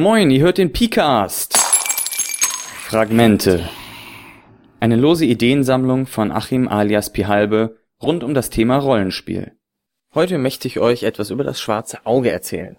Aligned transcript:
Moin, 0.00 0.30
ihr 0.30 0.42
hört 0.42 0.58
den 0.58 0.72
Picast. 0.72 1.58
Fragmente. 1.58 3.68
Eine 4.78 4.94
lose 4.94 5.24
Ideensammlung 5.24 6.06
von 6.06 6.30
Achim 6.30 6.68
alias 6.68 7.12
Pihalbe 7.12 7.78
rund 8.00 8.22
um 8.22 8.32
das 8.32 8.48
Thema 8.48 8.76
Rollenspiel. 8.76 9.56
Heute 10.14 10.38
möchte 10.38 10.68
ich 10.68 10.78
euch 10.78 11.02
etwas 11.02 11.30
über 11.30 11.42
das 11.42 11.60
schwarze 11.60 12.06
Auge 12.06 12.30
erzählen. 12.30 12.76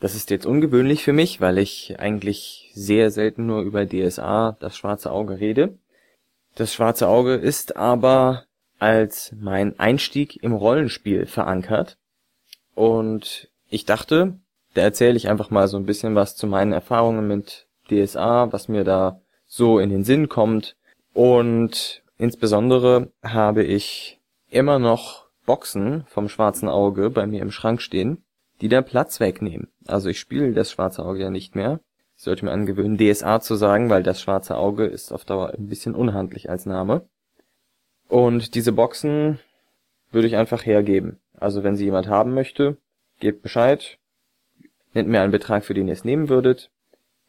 Das 0.00 0.16
ist 0.16 0.30
jetzt 0.30 0.46
ungewöhnlich 0.46 1.04
für 1.04 1.12
mich, 1.12 1.40
weil 1.40 1.58
ich 1.58 2.00
eigentlich 2.00 2.72
sehr 2.74 3.12
selten 3.12 3.46
nur 3.46 3.62
über 3.62 3.86
DSA, 3.86 4.56
das 4.58 4.76
schwarze 4.76 5.12
Auge, 5.12 5.38
rede. 5.38 5.78
Das 6.56 6.74
schwarze 6.74 7.06
Auge 7.06 7.34
ist 7.34 7.76
aber 7.76 8.46
als 8.80 9.32
mein 9.38 9.78
Einstieg 9.78 10.42
im 10.42 10.54
Rollenspiel 10.54 11.26
verankert. 11.26 11.98
Und 12.74 13.48
ich 13.68 13.84
dachte, 13.84 14.40
da 14.76 14.82
erzähle 14.82 15.16
ich 15.16 15.28
einfach 15.28 15.50
mal 15.50 15.68
so 15.68 15.78
ein 15.78 15.86
bisschen 15.86 16.14
was 16.14 16.36
zu 16.36 16.46
meinen 16.46 16.72
Erfahrungen 16.72 17.26
mit 17.26 17.66
DSA, 17.90 18.52
was 18.52 18.68
mir 18.68 18.84
da 18.84 19.20
so 19.46 19.78
in 19.78 19.88
den 19.88 20.04
Sinn 20.04 20.28
kommt. 20.28 20.76
Und 21.14 22.02
insbesondere 22.18 23.10
habe 23.22 23.64
ich 23.64 24.20
immer 24.50 24.78
noch 24.78 25.28
Boxen 25.46 26.04
vom 26.08 26.28
schwarzen 26.28 26.68
Auge 26.68 27.08
bei 27.08 27.26
mir 27.26 27.40
im 27.40 27.50
Schrank 27.50 27.80
stehen, 27.80 28.22
die 28.60 28.68
da 28.68 28.82
Platz 28.82 29.18
wegnehmen. 29.18 29.68
Also 29.86 30.10
ich 30.10 30.20
spiele 30.20 30.52
das 30.52 30.72
schwarze 30.72 31.06
Auge 31.06 31.20
ja 31.20 31.30
nicht 31.30 31.54
mehr. 31.54 31.80
Ich 32.18 32.24
sollte 32.24 32.44
mir 32.44 32.52
angewöhnen, 32.52 32.98
DSA 32.98 33.40
zu 33.40 33.54
sagen, 33.54 33.88
weil 33.88 34.02
das 34.02 34.20
schwarze 34.20 34.56
Auge 34.56 34.84
ist 34.84 35.10
auf 35.10 35.24
Dauer 35.24 35.54
ein 35.56 35.68
bisschen 35.68 35.94
unhandlich 35.94 36.50
als 36.50 36.66
Name. 36.66 37.08
Und 38.08 38.54
diese 38.54 38.72
Boxen 38.72 39.38
würde 40.10 40.28
ich 40.28 40.36
einfach 40.36 40.66
hergeben. 40.66 41.18
Also 41.38 41.64
wenn 41.64 41.76
sie 41.76 41.84
jemand 41.84 42.08
haben 42.08 42.34
möchte, 42.34 42.76
gebt 43.20 43.42
Bescheid, 43.42 43.98
nennt 44.96 45.08
mir 45.08 45.20
einen 45.20 45.30
Betrag, 45.30 45.64
für 45.64 45.74
den 45.74 45.86
ihr 45.86 45.92
es 45.92 46.04
nehmen 46.04 46.28
würdet, 46.28 46.70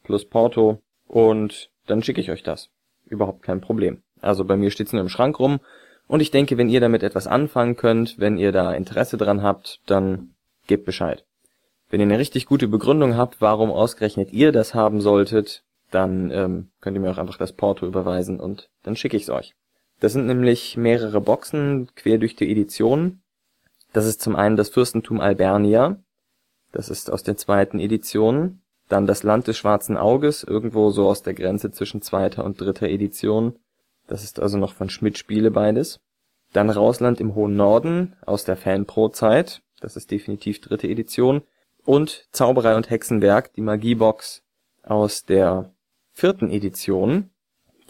plus 0.02 0.24
Porto, 0.24 0.80
und 1.06 1.70
dann 1.86 2.02
schicke 2.02 2.20
ich 2.20 2.30
euch 2.30 2.42
das. 2.42 2.70
Überhaupt 3.06 3.42
kein 3.42 3.60
Problem. 3.60 4.02
Also 4.20 4.44
bei 4.44 4.56
mir 4.56 4.70
steht's 4.70 4.92
nur 4.92 5.02
im 5.02 5.08
Schrank 5.08 5.38
rum, 5.38 5.60
und 6.08 6.20
ich 6.20 6.30
denke, 6.30 6.56
wenn 6.56 6.70
ihr 6.70 6.80
damit 6.80 7.02
etwas 7.02 7.26
anfangen 7.26 7.76
könnt, 7.76 8.18
wenn 8.18 8.38
ihr 8.38 8.50
da 8.50 8.72
Interesse 8.72 9.18
dran 9.18 9.42
habt, 9.42 9.80
dann 9.86 10.30
gebt 10.66 10.86
Bescheid. 10.86 11.24
Wenn 11.90 12.00
ihr 12.00 12.06
eine 12.06 12.18
richtig 12.18 12.46
gute 12.46 12.66
Begründung 12.66 13.16
habt, 13.16 13.40
warum 13.40 13.70
ausgerechnet 13.70 14.32
ihr 14.32 14.50
das 14.50 14.74
haben 14.74 15.00
solltet, 15.00 15.64
dann 15.90 16.30
ähm, 16.30 16.70
könnt 16.80 16.96
ihr 16.96 17.00
mir 17.00 17.10
auch 17.10 17.18
einfach 17.18 17.38
das 17.38 17.52
Porto 17.52 17.86
überweisen 17.86 18.40
und 18.40 18.70
dann 18.82 18.96
schicke 18.96 19.16
ich's 19.16 19.30
euch. 19.30 19.54
Das 20.00 20.12
sind 20.12 20.26
nämlich 20.26 20.76
mehrere 20.76 21.20
Boxen 21.20 21.88
quer 21.94 22.18
durch 22.18 22.36
die 22.36 22.50
Edition. 22.50 23.20
Das 23.92 24.06
ist 24.06 24.20
zum 24.20 24.36
einen 24.36 24.56
das 24.56 24.68
Fürstentum 24.68 25.20
Albernia, 25.20 25.98
das 26.72 26.88
ist 26.88 27.10
aus 27.10 27.22
der 27.22 27.36
zweiten 27.36 27.80
Edition. 27.80 28.60
Dann 28.88 29.06
Das 29.06 29.22
Land 29.22 29.46
des 29.46 29.58
schwarzen 29.58 29.96
Auges, 29.96 30.44
irgendwo 30.44 30.90
so 30.90 31.08
aus 31.08 31.22
der 31.22 31.34
Grenze 31.34 31.70
zwischen 31.70 32.00
zweiter 32.00 32.44
und 32.44 32.60
dritter 32.60 32.88
Edition. 32.88 33.56
Das 34.06 34.24
ist 34.24 34.40
also 34.40 34.56
noch 34.56 34.72
von 34.72 34.88
Schmidt 34.88 35.18
Spiele 35.18 35.50
beides. 35.50 36.00
Dann 36.52 36.70
Rausland 36.70 37.20
im 37.20 37.34
hohen 37.34 37.56
Norden 37.56 38.16
aus 38.24 38.44
der 38.44 38.56
Fanpro-Zeit. 38.56 39.60
Das 39.80 39.96
ist 39.96 40.10
definitiv 40.10 40.60
dritte 40.60 40.88
Edition. 40.88 41.42
Und 41.84 42.26
Zauberei 42.32 42.76
und 42.76 42.88
Hexenwerk, 42.88 43.52
die 43.52 43.60
Magiebox 43.60 44.42
aus 44.82 45.24
der 45.24 45.72
vierten 46.12 46.50
Edition, 46.50 47.30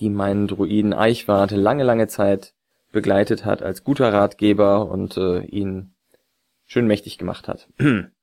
die 0.00 0.10
meinen 0.10 0.48
Druiden 0.48 0.92
Eichwart 0.92 1.52
lange, 1.52 1.84
lange 1.84 2.08
Zeit 2.08 2.54
begleitet 2.90 3.44
hat 3.44 3.62
als 3.62 3.84
guter 3.84 4.12
Ratgeber 4.12 4.90
und 4.90 5.16
äh, 5.16 5.40
ihn 5.40 5.94
schön 6.66 6.86
mächtig 6.86 7.18
gemacht 7.18 7.48
hat. 7.48 7.68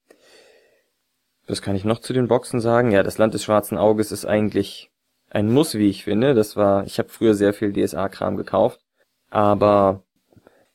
Was 1.47 1.61
kann 1.61 1.75
ich 1.75 1.85
noch 1.85 1.99
zu 1.99 2.13
den 2.13 2.27
Boxen 2.27 2.59
sagen? 2.59 2.91
Ja, 2.91 3.03
das 3.03 3.17
Land 3.17 3.33
des 3.33 3.43
schwarzen 3.43 3.77
Auges 3.77 4.11
ist 4.11 4.25
eigentlich 4.25 4.89
ein 5.29 5.51
Muss, 5.51 5.75
wie 5.75 5.89
ich 5.89 6.03
finde. 6.03 6.33
Das 6.33 6.55
war, 6.55 6.85
ich 6.85 6.97
habe 6.97 7.09
früher 7.09 7.35
sehr 7.35 7.53
viel 7.53 7.71
DSA-Kram 7.71 8.35
gekauft, 8.37 8.79
aber 9.29 10.03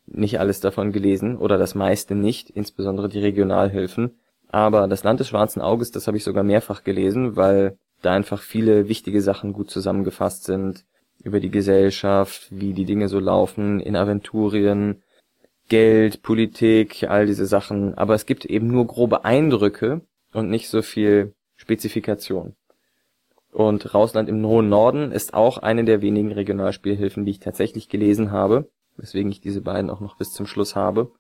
nicht 0.06 0.38
alles 0.38 0.60
davon 0.60 0.92
gelesen 0.92 1.36
oder 1.36 1.59
das 1.59 1.75
meiste 1.75 2.14
nicht, 2.14 2.50
insbesondere 2.50 3.09
die 3.09 3.20
Regionalhilfen. 3.20 4.19
Aber 4.48 4.86
das 4.88 5.04
Land 5.04 5.20
des 5.20 5.28
schwarzen 5.28 5.60
Auges, 5.60 5.92
das 5.92 6.06
habe 6.06 6.16
ich 6.16 6.25
sogar 6.25 6.42
mehrfach 6.44 6.84
gelesen, 6.84 7.36
weil 7.36 7.78
da 8.03 8.12
einfach 8.12 8.42
viele 8.42 8.88
wichtige 8.88 9.22
Sachen 9.22 9.53
gut 9.53 9.70
zusammengefasst 9.70 10.44
sind 10.44 10.84
über 11.22 11.41
die 11.41 11.50
Gesellschaft, 11.50 12.48
wie 12.50 12.72
die 12.72 12.84
Dinge 12.84 13.09
so 13.09 13.20
laufen 13.20 13.78
in 13.80 13.94
Aventurien, 13.94 15.03
Geld, 15.69 16.22
Politik, 16.22 17.04
all 17.09 17.26
diese 17.26 17.47
Sachen. 17.47 17.97
Aber 17.97 18.14
es 18.14 18.26
gibt 18.26 18.44
eben 18.44 18.69
nur 18.69 18.86
grobe 18.86 19.25
Eindrücke 19.25 20.00
und 20.32 20.50
nicht 20.50 20.68
so 20.68 20.82
viel 20.82 21.34
Spezifikation. 21.56 22.56
Und 23.52 23.94
Rausland 23.94 24.28
im 24.28 24.46
hohen 24.46 24.68
Norden 24.68 25.10
ist 25.12 25.34
auch 25.34 25.58
eine 25.58 25.84
der 25.84 26.02
wenigen 26.02 26.32
Regionalspielhilfen, 26.32 27.24
die 27.24 27.32
ich 27.32 27.41
tatsächlich 27.41 27.88
gelesen 27.88 28.30
habe, 28.30 28.70
weswegen 28.96 29.32
ich 29.32 29.41
diese 29.41 29.60
beiden 29.60 29.91
auch 29.91 30.00
noch 30.00 30.16
bis 30.16 30.32
zum 30.32 30.46
Schluss 30.46 30.76
habe. 30.76 31.12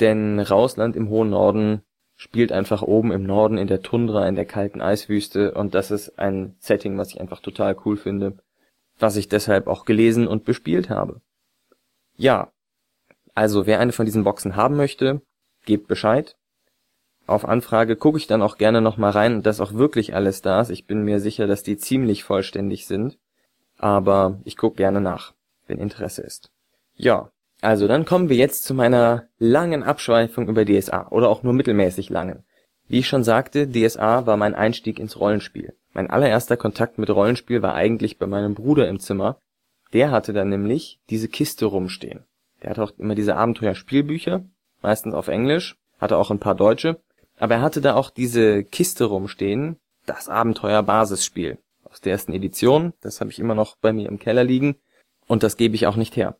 Denn 0.00 0.40
Rausland 0.40 0.96
im 0.96 1.08
hohen 1.08 1.30
Norden 1.30 1.82
spielt 2.16 2.50
einfach 2.50 2.82
oben 2.82 3.12
im 3.12 3.22
Norden 3.22 3.58
in 3.58 3.68
der 3.68 3.82
Tundra, 3.82 4.26
in 4.26 4.34
der 4.34 4.46
kalten 4.46 4.80
Eiswüste 4.80 5.52
und 5.54 5.74
das 5.74 5.90
ist 5.90 6.18
ein 6.18 6.56
Setting, 6.58 6.98
was 6.98 7.10
ich 7.10 7.20
einfach 7.20 7.40
total 7.40 7.76
cool 7.84 7.96
finde, 7.96 8.38
was 8.98 9.16
ich 9.16 9.28
deshalb 9.28 9.68
auch 9.68 9.84
gelesen 9.84 10.26
und 10.26 10.44
bespielt 10.44 10.90
habe. 10.90 11.20
Ja, 12.16 12.50
also 13.34 13.66
wer 13.66 13.80
eine 13.80 13.92
von 13.92 14.06
diesen 14.06 14.24
Boxen 14.24 14.56
haben 14.56 14.76
möchte, 14.76 15.20
gebt 15.66 15.88
Bescheid 15.88 16.36
auf 17.26 17.44
Anfrage 17.44 17.96
gucke 17.96 18.18
ich 18.18 18.26
dann 18.26 18.42
auch 18.42 18.56
gerne 18.56 18.80
noch 18.80 18.96
mal 18.96 19.10
rein, 19.10 19.42
dass 19.42 19.60
auch 19.60 19.74
wirklich 19.74 20.14
alles 20.14 20.42
da 20.42 20.60
ist. 20.60 20.70
Ich 20.70 20.86
bin 20.86 21.02
mir 21.02 21.18
sicher, 21.18 21.46
dass 21.46 21.62
die 21.62 21.76
ziemlich 21.76 22.22
vollständig 22.22 22.86
sind, 22.86 23.18
aber 23.78 24.38
ich 24.44 24.56
gucke 24.56 24.76
gerne 24.76 25.00
nach, 25.00 25.34
wenn 25.66 25.78
Interesse 25.78 26.22
ist. 26.22 26.50
Ja, 26.94 27.30
also 27.60 27.88
dann 27.88 28.04
kommen 28.04 28.28
wir 28.28 28.36
jetzt 28.36 28.64
zu 28.64 28.74
meiner 28.74 29.24
langen 29.38 29.82
Abschweifung 29.82 30.48
über 30.48 30.64
DSA 30.64 31.08
oder 31.08 31.28
auch 31.28 31.42
nur 31.42 31.52
mittelmäßig 31.52 32.10
langen. 32.10 32.44
Wie 32.88 33.00
ich 33.00 33.08
schon 33.08 33.24
sagte, 33.24 33.68
DSA 33.68 34.26
war 34.26 34.36
mein 34.36 34.54
Einstieg 34.54 35.00
ins 35.00 35.18
Rollenspiel. 35.18 35.74
Mein 35.92 36.08
allererster 36.08 36.56
Kontakt 36.56 36.98
mit 36.98 37.10
Rollenspiel 37.10 37.62
war 37.62 37.74
eigentlich 37.74 38.18
bei 38.18 38.26
meinem 38.26 38.54
Bruder 38.54 38.86
im 38.88 39.00
Zimmer. 39.00 39.40
Der 39.92 40.12
hatte 40.12 40.32
dann 40.32 40.50
nämlich 40.50 41.00
diese 41.10 41.26
Kiste 41.26 41.66
rumstehen. 41.66 42.24
Der 42.62 42.70
hatte 42.70 42.84
auch 42.84 42.92
immer 42.98 43.16
diese 43.16 43.36
Abenteuerspielbücher, 43.36 44.44
meistens 44.82 45.14
auf 45.14 45.28
Englisch, 45.28 45.76
hatte 45.98 46.16
auch 46.16 46.30
ein 46.30 46.38
paar 46.38 46.54
deutsche 46.54 47.00
aber 47.38 47.56
er 47.56 47.62
hatte 47.62 47.80
da 47.80 47.94
auch 47.94 48.10
diese 48.10 48.64
Kiste 48.64 49.04
rumstehen, 49.04 49.76
das 50.06 50.28
Abenteuer-Basisspiel 50.28 51.58
aus 51.84 52.00
der 52.00 52.12
ersten 52.12 52.32
Edition. 52.32 52.92
Das 53.00 53.20
habe 53.20 53.30
ich 53.30 53.38
immer 53.38 53.54
noch 53.54 53.76
bei 53.76 53.92
mir 53.92 54.08
im 54.08 54.18
Keller 54.18 54.44
liegen 54.44 54.76
und 55.26 55.42
das 55.42 55.56
gebe 55.56 55.74
ich 55.74 55.86
auch 55.86 55.96
nicht 55.96 56.16
her. 56.16 56.36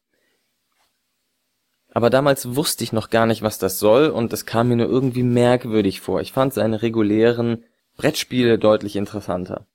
Aber 1.92 2.10
damals 2.10 2.56
wusste 2.56 2.84
ich 2.84 2.92
noch 2.92 3.08
gar 3.08 3.26
nicht, 3.26 3.42
was 3.42 3.58
das 3.58 3.78
soll 3.78 4.08
und 4.08 4.32
das 4.32 4.44
kam 4.44 4.68
mir 4.68 4.76
nur 4.76 4.88
irgendwie 4.88 5.22
merkwürdig 5.22 6.00
vor. 6.00 6.20
Ich 6.20 6.32
fand 6.32 6.52
seine 6.52 6.82
regulären 6.82 7.64
Brettspiele 7.96 8.58
deutlich 8.58 8.96
interessanter. 8.96 9.66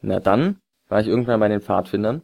Na 0.00 0.20
dann 0.20 0.60
war 0.88 1.00
ich 1.00 1.06
irgendwann 1.06 1.40
bei 1.40 1.48
den 1.48 1.60
Pfadfindern 1.60 2.22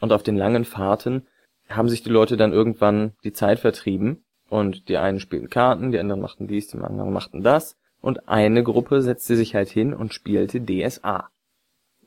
und 0.00 0.12
auf 0.12 0.22
den 0.22 0.36
langen 0.36 0.64
Fahrten 0.64 1.26
haben 1.68 1.88
sich 1.88 2.02
die 2.02 2.10
Leute 2.10 2.36
dann 2.36 2.52
irgendwann 2.52 3.14
die 3.24 3.32
Zeit 3.32 3.58
vertrieben 3.58 4.24
und 4.50 4.88
die 4.88 4.98
einen 4.98 5.20
spielten 5.20 5.48
Karten, 5.48 5.92
die 5.92 5.98
anderen 5.98 6.20
machten 6.20 6.48
dies, 6.48 6.68
die 6.68 6.78
anderen 6.78 7.12
machten 7.12 7.42
das. 7.42 7.76
Und 8.00 8.28
eine 8.28 8.64
Gruppe 8.64 9.00
setzte 9.00 9.36
sich 9.36 9.54
halt 9.54 9.68
hin 9.68 9.94
und 9.94 10.12
spielte 10.12 10.60
DSA. 10.60 11.30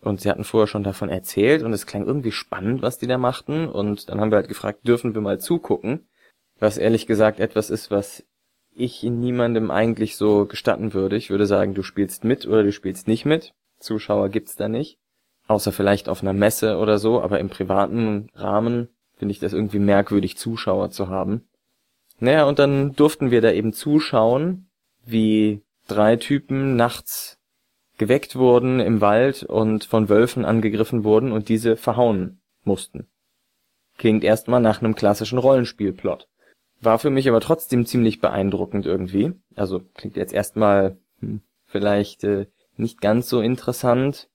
Und 0.01 0.19
sie 0.19 0.29
hatten 0.29 0.43
vorher 0.43 0.67
schon 0.67 0.83
davon 0.83 1.07
erzählt 1.07 1.63
und 1.63 1.71
es 1.71 1.85
klang 1.85 2.05
irgendwie 2.05 2.33
spannend, 2.33 2.81
was 2.81 2.97
die 2.97 3.07
da 3.07 3.17
machten. 3.17 3.69
Und 3.69 4.09
dann 4.09 4.19
haben 4.19 4.29
wir 4.31 4.35
halt 4.35 4.49
gefragt, 4.49 4.85
dürfen 4.85 5.15
wir 5.15 5.21
mal 5.21 5.39
zugucken? 5.39 6.05
Was 6.59 6.77
ehrlich 6.77 7.07
gesagt 7.07 7.39
etwas 7.39 7.69
ist, 7.69 7.89
was 7.89 8.25
ich 8.75 9.03
niemandem 9.03 9.71
eigentlich 9.71 10.17
so 10.17 10.45
gestatten 10.45 10.93
würde. 10.93 11.15
Ich 11.15 11.29
würde 11.29 11.45
sagen, 11.45 11.73
du 11.73 11.83
spielst 11.83 12.25
mit 12.25 12.45
oder 12.45 12.63
du 12.63 12.73
spielst 12.73 13.07
nicht 13.07 13.23
mit. 13.23 13.53
Zuschauer 13.79 14.27
gibt's 14.27 14.57
da 14.57 14.67
nicht. 14.67 14.99
Außer 15.47 15.71
vielleicht 15.71 16.09
auf 16.09 16.21
einer 16.21 16.33
Messe 16.33 16.77
oder 16.77 16.97
so, 16.97 17.21
aber 17.21 17.39
im 17.39 17.49
privaten 17.49 18.29
Rahmen 18.33 18.89
finde 19.15 19.31
ich 19.31 19.39
das 19.39 19.53
irgendwie 19.53 19.79
merkwürdig, 19.79 20.37
Zuschauer 20.37 20.89
zu 20.89 21.07
haben. 21.07 21.47
Naja, 22.23 22.45
und 22.45 22.57
dann 22.57 22.95
durften 22.95 23.31
wir 23.31 23.41
da 23.41 23.51
eben 23.51 23.73
zuschauen, 23.73 24.69
wie 25.05 25.61
drei 25.89 26.15
Typen 26.15 26.77
nachts 26.77 27.37
geweckt 27.97 28.37
wurden 28.37 28.79
im 28.79 29.01
Wald 29.01 29.43
und 29.43 29.83
von 29.83 30.07
Wölfen 30.07 30.45
angegriffen 30.45 31.03
wurden 31.03 31.33
und 31.33 31.49
diese 31.49 31.75
verhauen 31.75 32.39
mussten. 32.63 33.07
Klingt 33.97 34.23
erstmal 34.23 34.61
nach 34.61 34.81
einem 34.81 34.95
klassischen 34.95 35.37
Rollenspielplot. 35.37 36.29
War 36.79 36.97
für 36.97 37.09
mich 37.09 37.27
aber 37.27 37.41
trotzdem 37.41 37.85
ziemlich 37.85 38.21
beeindruckend 38.21 38.85
irgendwie. 38.85 39.33
Also 39.57 39.81
klingt 39.93 40.15
jetzt 40.15 40.33
erstmal 40.33 40.95
hm, 41.19 41.41
vielleicht 41.65 42.23
äh, 42.23 42.45
nicht 42.77 43.01
ganz 43.01 43.27
so 43.27 43.41
interessant, 43.41 44.29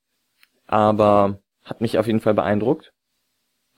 aber 0.67 1.41
hat 1.64 1.81
mich 1.81 1.96
auf 1.96 2.06
jeden 2.06 2.20
Fall 2.20 2.34
beeindruckt. 2.34 2.93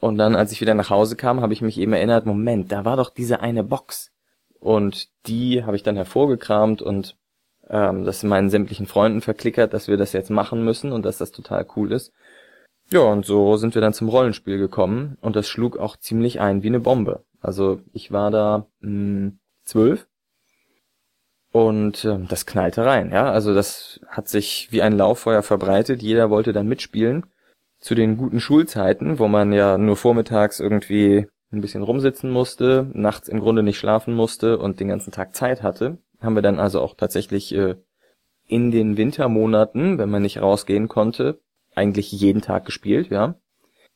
Und 0.00 0.16
dann, 0.16 0.34
als 0.34 0.50
ich 0.50 0.60
wieder 0.60 0.74
nach 0.74 0.90
Hause 0.90 1.14
kam, 1.14 1.40
habe 1.40 1.52
ich 1.52 1.62
mich 1.62 1.78
eben 1.78 1.92
erinnert, 1.92 2.26
Moment, 2.26 2.72
da 2.72 2.84
war 2.84 2.96
doch 2.96 3.10
diese 3.10 3.40
eine 3.40 3.62
Box. 3.62 4.12
Und 4.58 5.08
die 5.26 5.64
habe 5.64 5.76
ich 5.76 5.82
dann 5.82 5.96
hervorgekramt 5.96 6.82
und 6.82 7.16
ähm, 7.68 8.04
das 8.04 8.22
meinen 8.22 8.50
sämtlichen 8.50 8.86
Freunden 8.86 9.20
verklickert, 9.20 9.72
dass 9.72 9.88
wir 9.88 9.96
das 9.96 10.12
jetzt 10.12 10.30
machen 10.30 10.64
müssen 10.64 10.92
und 10.92 11.04
dass 11.04 11.18
das 11.18 11.30
total 11.32 11.66
cool 11.76 11.92
ist. 11.92 12.12
Ja, 12.90 13.00
und 13.00 13.24
so 13.24 13.56
sind 13.56 13.74
wir 13.74 13.82
dann 13.82 13.94
zum 13.94 14.08
Rollenspiel 14.08 14.58
gekommen 14.58 15.16
und 15.20 15.36
das 15.36 15.48
schlug 15.48 15.78
auch 15.78 15.96
ziemlich 15.96 16.40
ein 16.40 16.62
wie 16.62 16.68
eine 16.68 16.80
Bombe. 16.80 17.24
Also 17.40 17.80
ich 17.92 18.10
war 18.10 18.30
da 18.30 18.66
mh, 18.80 18.88
hm, 18.88 19.38
zwölf 19.64 20.08
und 21.52 22.04
äh, 22.04 22.18
das 22.28 22.46
knallte 22.46 22.84
rein, 22.84 23.12
ja. 23.12 23.30
Also 23.30 23.54
das 23.54 24.00
hat 24.08 24.28
sich 24.28 24.68
wie 24.70 24.82
ein 24.82 24.96
Lauffeuer 24.96 25.42
verbreitet. 25.42 26.02
Jeder 26.02 26.30
wollte 26.30 26.52
dann 26.52 26.68
mitspielen. 26.68 27.26
Zu 27.80 27.94
den 27.94 28.16
guten 28.16 28.40
Schulzeiten, 28.40 29.18
wo 29.18 29.28
man 29.28 29.52
ja 29.52 29.78
nur 29.78 29.96
vormittags 29.96 30.60
irgendwie 30.60 31.26
ein 31.50 31.60
bisschen 31.60 31.82
rumsitzen 31.82 32.30
musste, 32.30 32.90
nachts 32.92 33.28
im 33.28 33.40
Grunde 33.40 33.62
nicht 33.62 33.78
schlafen 33.78 34.14
musste 34.14 34.58
und 34.58 34.80
den 34.80 34.88
ganzen 34.88 35.12
Tag 35.12 35.34
Zeit 35.34 35.62
hatte, 35.62 35.98
haben 36.20 36.34
wir 36.34 36.42
dann 36.42 36.60
also 36.60 36.80
auch 36.80 36.94
tatsächlich 36.94 37.54
äh, 37.54 37.76
in 38.46 38.70
den 38.70 38.96
Wintermonaten, 38.96 39.98
wenn 39.98 40.10
man 40.10 40.22
nicht 40.22 40.40
rausgehen 40.40 40.88
konnte, 40.88 41.40
eigentlich 41.74 42.12
jeden 42.12 42.42
Tag 42.42 42.64
gespielt, 42.64 43.08
ja. 43.10 43.34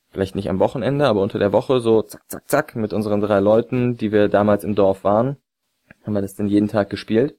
Vielleicht 0.09 0.35
nicht 0.35 0.49
am 0.49 0.59
Wochenende, 0.59 1.07
aber 1.07 1.21
unter 1.21 1.39
der 1.39 1.51
Woche 1.51 1.79
so 1.79 2.01
zack, 2.01 2.23
zack, 2.27 2.49
zack 2.49 2.75
mit 2.75 2.93
unseren 2.93 3.21
drei 3.21 3.39
Leuten, 3.39 3.97
die 3.97 4.11
wir 4.11 4.29
damals 4.29 4.63
im 4.63 4.75
Dorf 4.75 5.03
waren, 5.03 5.37
haben 6.03 6.13
wir 6.13 6.21
das 6.21 6.35
dann 6.35 6.47
jeden 6.47 6.67
Tag 6.67 6.89
gespielt 6.89 7.35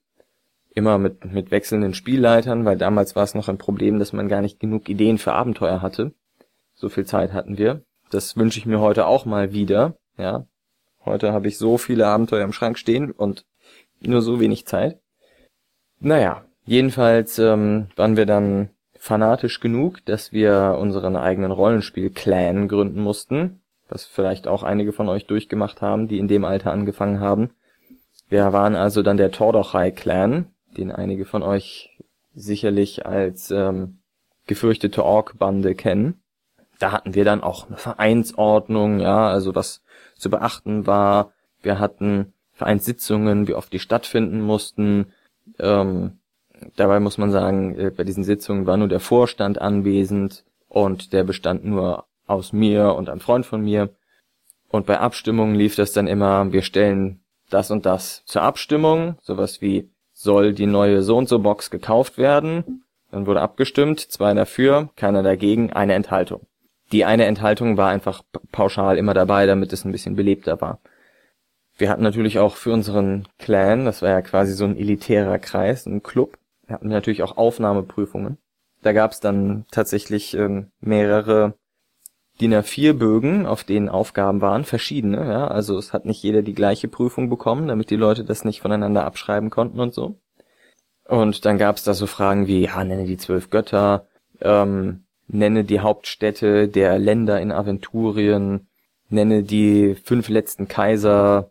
immer 0.76 0.98
mit, 0.98 1.24
mit 1.24 1.50
wechselnden 1.50 1.94
Spielleitern, 1.94 2.66
weil 2.66 2.76
damals 2.76 3.16
war 3.16 3.24
es 3.24 3.34
noch 3.34 3.48
ein 3.48 3.56
Problem, 3.56 3.98
dass 3.98 4.12
man 4.12 4.28
gar 4.28 4.42
nicht 4.42 4.60
genug 4.60 4.90
Ideen 4.90 5.16
für 5.16 5.32
Abenteuer 5.32 5.80
hatte. 5.80 6.12
So 6.76 6.90
viel 6.90 7.06
Zeit 7.06 7.32
hatten 7.32 7.58
wir. 7.58 7.82
Das 8.10 8.36
wünsche 8.36 8.58
ich 8.58 8.66
mir 8.66 8.80
heute 8.80 9.06
auch 9.06 9.24
mal 9.24 9.52
wieder, 9.52 9.96
ja. 10.18 10.46
Heute 11.04 11.32
habe 11.32 11.48
ich 11.48 11.56
so 11.56 11.78
viele 11.78 12.06
Abenteuer 12.06 12.44
im 12.44 12.52
Schrank 12.52 12.78
stehen 12.78 13.12
und 13.12 13.46
nur 14.00 14.22
so 14.22 14.40
wenig 14.40 14.66
Zeit. 14.66 15.00
Naja, 15.98 16.44
jedenfalls 16.64 17.38
ähm, 17.38 17.88
waren 17.96 18.16
wir 18.16 18.26
dann 18.26 18.70
fanatisch 18.98 19.60
genug, 19.60 20.04
dass 20.04 20.32
wir 20.32 20.76
unseren 20.78 21.16
eigenen 21.16 21.52
Rollenspiel-Clan 21.52 22.68
gründen 22.68 23.00
mussten, 23.00 23.60
was 23.88 24.04
vielleicht 24.04 24.46
auch 24.46 24.62
einige 24.62 24.92
von 24.92 25.08
euch 25.08 25.26
durchgemacht 25.26 25.80
haben, 25.80 26.08
die 26.08 26.18
in 26.18 26.28
dem 26.28 26.44
Alter 26.44 26.72
angefangen 26.72 27.20
haben. 27.20 27.50
Wir 28.28 28.52
waren 28.52 28.74
also 28.74 29.02
dann 29.02 29.16
der 29.16 29.30
Tordochai-Clan, 29.30 30.46
den 30.76 30.90
einige 30.92 31.24
von 31.24 31.42
euch 31.42 31.96
sicherlich 32.34 33.06
als 33.06 33.50
ähm, 33.50 34.00
gefürchtete 34.46 35.04
Ork-Bande 35.04 35.74
kennen. 35.74 36.20
Da 36.78 36.92
hatten 36.92 37.14
wir 37.14 37.24
dann 37.24 37.42
auch 37.42 37.66
eine 37.66 37.76
Vereinsordnung, 37.76 39.00
ja, 39.00 39.28
also 39.28 39.54
was 39.54 39.82
zu 40.16 40.30
beachten 40.30 40.86
war. 40.86 41.32
Wir 41.62 41.78
hatten 41.78 42.32
Vereinssitzungen, 42.52 43.48
wie 43.48 43.54
oft 43.54 43.72
die 43.72 43.78
stattfinden 43.78 44.40
mussten. 44.40 45.12
Ähm, 45.58 46.18
dabei 46.76 47.00
muss 47.00 47.18
man 47.18 47.30
sagen, 47.30 47.78
äh, 47.78 47.90
bei 47.90 48.04
diesen 48.04 48.24
Sitzungen 48.24 48.66
war 48.66 48.76
nur 48.76 48.88
der 48.88 49.00
Vorstand 49.00 49.60
anwesend 49.60 50.44
und 50.68 51.12
der 51.12 51.24
bestand 51.24 51.64
nur 51.64 52.04
aus 52.26 52.52
mir 52.52 52.94
und 52.94 53.08
einem 53.08 53.20
Freund 53.20 53.46
von 53.46 53.62
mir. 53.62 53.90
Und 54.68 54.86
bei 54.86 54.98
Abstimmungen 54.98 55.54
lief 55.54 55.76
das 55.76 55.92
dann 55.92 56.06
immer, 56.06 56.52
wir 56.52 56.62
stellen 56.62 57.20
das 57.50 57.70
und 57.70 57.86
das 57.86 58.24
zur 58.24 58.42
Abstimmung, 58.42 59.16
sowas 59.22 59.60
wie 59.60 59.90
soll 60.12 60.52
die 60.52 60.66
neue 60.66 61.02
so 61.02 61.16
und 61.16 61.28
so 61.28 61.38
Box 61.38 61.70
gekauft 61.70 62.18
werden. 62.18 62.82
Dann 63.10 63.26
wurde 63.26 63.40
abgestimmt, 63.40 64.00
zwei 64.00 64.34
dafür, 64.34 64.90
keiner 64.96 65.22
dagegen, 65.22 65.72
eine 65.72 65.94
Enthaltung. 65.94 66.46
Die 66.92 67.04
eine 67.04 67.24
Enthaltung 67.24 67.76
war 67.76 67.88
einfach 67.88 68.22
pauschal 68.52 68.98
immer 68.98 69.14
dabei, 69.14 69.46
damit 69.46 69.72
es 69.72 69.84
ein 69.84 69.92
bisschen 69.92 70.16
belebter 70.16 70.60
war. 70.60 70.80
Wir 71.78 71.90
hatten 71.90 72.02
natürlich 72.02 72.38
auch 72.38 72.56
für 72.56 72.72
unseren 72.72 73.28
Clan, 73.38 73.84
das 73.84 74.02
war 74.02 74.10
ja 74.10 74.22
quasi 74.22 74.52
so 74.54 74.64
ein 74.64 74.76
elitärer 74.76 75.38
Kreis, 75.38 75.86
ein 75.86 76.02
Club, 76.02 76.38
wir 76.66 76.74
hatten 76.74 76.88
natürlich 76.88 77.22
auch 77.22 77.36
Aufnahmeprüfungen. 77.36 78.38
Da 78.82 78.92
gab 78.92 79.12
es 79.12 79.20
dann 79.20 79.66
tatsächlich 79.70 80.34
ähm, 80.34 80.70
mehrere 80.80 81.54
DIN 82.40 82.54
A4 82.54 82.92
Bögen, 82.92 83.46
auf 83.46 83.64
denen 83.64 83.88
Aufgaben 83.88 84.40
waren, 84.40 84.64
verschiedene, 84.64 85.26
ja, 85.26 85.48
also 85.48 85.78
es 85.78 85.92
hat 85.92 86.04
nicht 86.04 86.22
jeder 86.22 86.42
die 86.42 86.54
gleiche 86.54 86.88
Prüfung 86.88 87.30
bekommen, 87.30 87.68
damit 87.68 87.90
die 87.90 87.96
Leute 87.96 88.24
das 88.24 88.44
nicht 88.44 88.60
voneinander 88.60 89.04
abschreiben 89.04 89.50
konnten 89.50 89.80
und 89.80 89.94
so. 89.94 90.18
Und 91.04 91.44
dann 91.44 91.56
gab's 91.58 91.84
da 91.84 91.94
so 91.94 92.06
Fragen 92.06 92.46
wie, 92.46 92.64
ja, 92.64 92.82
nenne 92.84 93.06
die 93.06 93.16
zwölf 93.16 93.50
Götter, 93.50 94.06
ähm, 94.40 95.05
nenne 95.28 95.64
die 95.64 95.80
Hauptstädte 95.80 96.68
der 96.68 96.98
Länder 96.98 97.40
in 97.40 97.52
Aventurien, 97.52 98.68
nenne 99.08 99.42
die 99.42 99.94
fünf 99.94 100.28
letzten 100.28 100.68
Kaiser, 100.68 101.50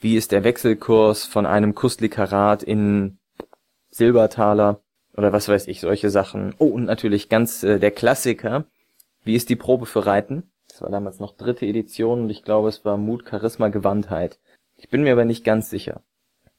wie 0.00 0.16
ist 0.16 0.32
der 0.32 0.44
Wechselkurs 0.44 1.24
von 1.24 1.46
einem 1.46 1.74
Kuslikarat 1.74 2.62
in 2.62 3.18
Silbertaler 3.90 4.80
oder 5.16 5.32
was 5.32 5.48
weiß 5.48 5.68
ich, 5.68 5.80
solche 5.80 6.10
Sachen. 6.10 6.54
Oh, 6.58 6.66
und 6.66 6.84
natürlich 6.84 7.28
ganz 7.28 7.62
äh, 7.62 7.78
der 7.78 7.90
Klassiker, 7.90 8.66
wie 9.24 9.34
ist 9.34 9.48
die 9.48 9.56
Probe 9.56 9.86
für 9.86 10.04
Reiten? 10.04 10.50
Das 10.68 10.82
war 10.82 10.90
damals 10.90 11.20
noch 11.20 11.36
dritte 11.36 11.64
Edition 11.64 12.22
und 12.24 12.30
ich 12.30 12.44
glaube, 12.44 12.68
es 12.68 12.84
war 12.84 12.98
Mut, 12.98 13.24
Charisma, 13.28 13.68
Gewandtheit. 13.68 14.38
Ich 14.76 14.90
bin 14.90 15.02
mir 15.02 15.12
aber 15.12 15.24
nicht 15.24 15.44
ganz 15.44 15.70
sicher. 15.70 16.02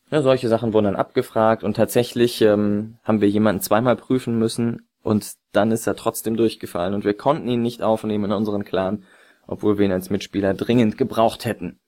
Ja, 0.09 0.21
solche 0.21 0.47
Sachen 0.47 0.73
wurden 0.73 0.85
dann 0.85 0.95
abgefragt 0.95 1.63
und 1.63 1.75
tatsächlich 1.75 2.41
ähm, 2.41 2.97
haben 3.03 3.21
wir 3.21 3.29
jemanden 3.29 3.61
zweimal 3.61 3.95
prüfen 3.95 4.39
müssen 4.39 4.86
und 5.07 5.33
dann 5.51 5.71
ist 5.71 5.87
er 5.87 5.95
trotzdem 5.95 6.35
durchgefallen 6.37 6.93
und 6.93 7.05
wir 7.05 7.13
konnten 7.15 7.47
ihn 7.47 7.61
nicht 7.61 7.81
aufnehmen 7.81 8.25
in 8.25 8.31
unseren 8.33 8.65
Clan, 8.65 9.05
obwohl 9.47 9.77
wir 9.77 9.85
ihn 9.85 9.91
als 9.91 10.09
Mitspieler 10.09 10.53
dringend 10.53 10.97
gebraucht 10.97 11.45
hätten. 11.45 11.79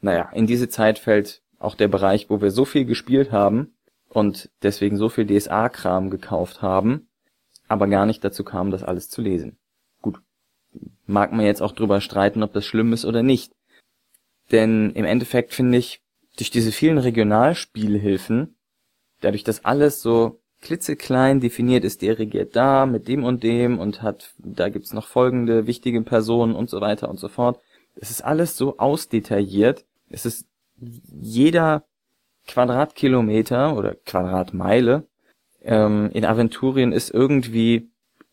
Naja, 0.00 0.30
in 0.32 0.46
diese 0.46 0.68
Zeit 0.68 0.98
fällt 0.98 1.42
auch 1.58 1.74
der 1.74 1.88
Bereich, 1.88 2.30
wo 2.30 2.40
wir 2.40 2.50
so 2.50 2.64
viel 2.64 2.84
gespielt 2.84 3.32
haben 3.32 3.74
und 4.08 4.50
deswegen 4.62 4.96
so 4.96 5.08
viel 5.08 5.26
DSA-Kram 5.26 6.10
gekauft 6.10 6.62
haben, 6.62 7.08
aber 7.68 7.86
gar 7.88 8.06
nicht 8.06 8.24
dazu 8.24 8.44
kam, 8.44 8.70
das 8.70 8.82
alles 8.82 9.08
zu 9.08 9.22
lesen 9.22 9.58
mag 11.06 11.32
man 11.32 11.46
jetzt 11.46 11.62
auch 11.62 11.72
drüber 11.72 12.00
streiten, 12.00 12.42
ob 12.42 12.52
das 12.52 12.66
schlimm 12.66 12.92
ist 12.92 13.04
oder 13.04 13.22
nicht. 13.22 13.52
Denn 14.50 14.90
im 14.92 15.04
Endeffekt 15.04 15.54
finde 15.54 15.78
ich, 15.78 16.02
durch 16.36 16.50
diese 16.50 16.72
vielen 16.72 16.98
Regionalspielhilfen, 16.98 18.56
dadurch, 19.20 19.44
dass 19.44 19.64
alles 19.64 20.00
so 20.00 20.41
klitzeklein 20.62 21.40
definiert 21.40 21.84
ist, 21.84 22.02
der 22.02 22.18
regiert 22.18 22.56
da 22.56 22.86
mit 22.86 23.08
dem 23.08 23.24
und 23.24 23.42
dem 23.42 23.78
und 23.78 24.00
hat, 24.02 24.32
da 24.38 24.68
gibt's 24.68 24.92
noch 24.92 25.06
folgende 25.06 25.66
wichtige 25.66 26.00
Personen 26.02 26.54
und 26.54 26.70
so 26.70 26.80
weiter 26.80 27.08
und 27.08 27.18
so 27.18 27.28
fort. 27.28 27.60
Es 27.96 28.10
ist 28.10 28.24
alles 28.24 28.56
so 28.56 28.78
ausdetailliert. 28.78 29.84
Es 30.08 30.24
ist 30.24 30.46
jeder 30.80 31.84
Quadratkilometer 32.46 33.76
oder 33.76 33.94
Quadratmeile 33.94 35.06
ähm, 35.64 36.10
in 36.12 36.24
Aventurien 36.24 36.92
ist 36.92 37.10
irgendwie 37.10 37.90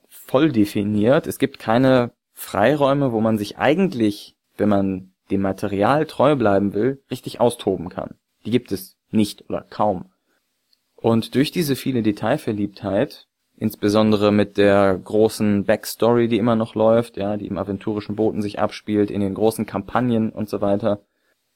voll 0.07 0.51
definiert. 0.51 1.27
Es 1.27 1.39
gibt 1.39 1.59
keine 1.59 2.11
Freiräume, 2.33 3.11
wo 3.11 3.21
man 3.21 3.37
sich 3.37 3.57
eigentlich, 3.57 4.35
wenn 4.57 4.69
man 4.69 5.11
dem 5.31 5.41
Material 5.41 6.05
treu 6.05 6.35
bleiben 6.35 6.73
will, 6.73 7.03
richtig 7.11 7.39
austoben 7.39 7.89
kann. 7.89 8.15
Die 8.45 8.51
gibt 8.51 8.71
es 8.71 8.97
nicht 9.11 9.49
oder 9.49 9.61
kaum. 9.69 10.05
Und 11.01 11.35
durch 11.35 11.51
diese 11.51 11.77
viele 11.77 12.03
Detailverliebtheit, 12.03 13.27
insbesondere 13.55 14.31
mit 14.31 14.57
der 14.57 14.99
großen 15.01 15.63
Backstory, 15.63 16.27
die 16.27 16.37
immer 16.37 16.57
noch 16.57 16.75
läuft, 16.75 17.15
ja, 17.15 17.37
die 17.37 17.47
im 17.47 17.57
aventurischen 17.57 18.15
Booten 18.15 18.41
sich 18.41 18.59
abspielt, 18.59 19.09
in 19.09 19.21
den 19.21 19.33
großen 19.33 19.65
Kampagnen 19.65 20.29
und 20.29 20.49
so 20.49 20.59
weiter, 20.59 21.01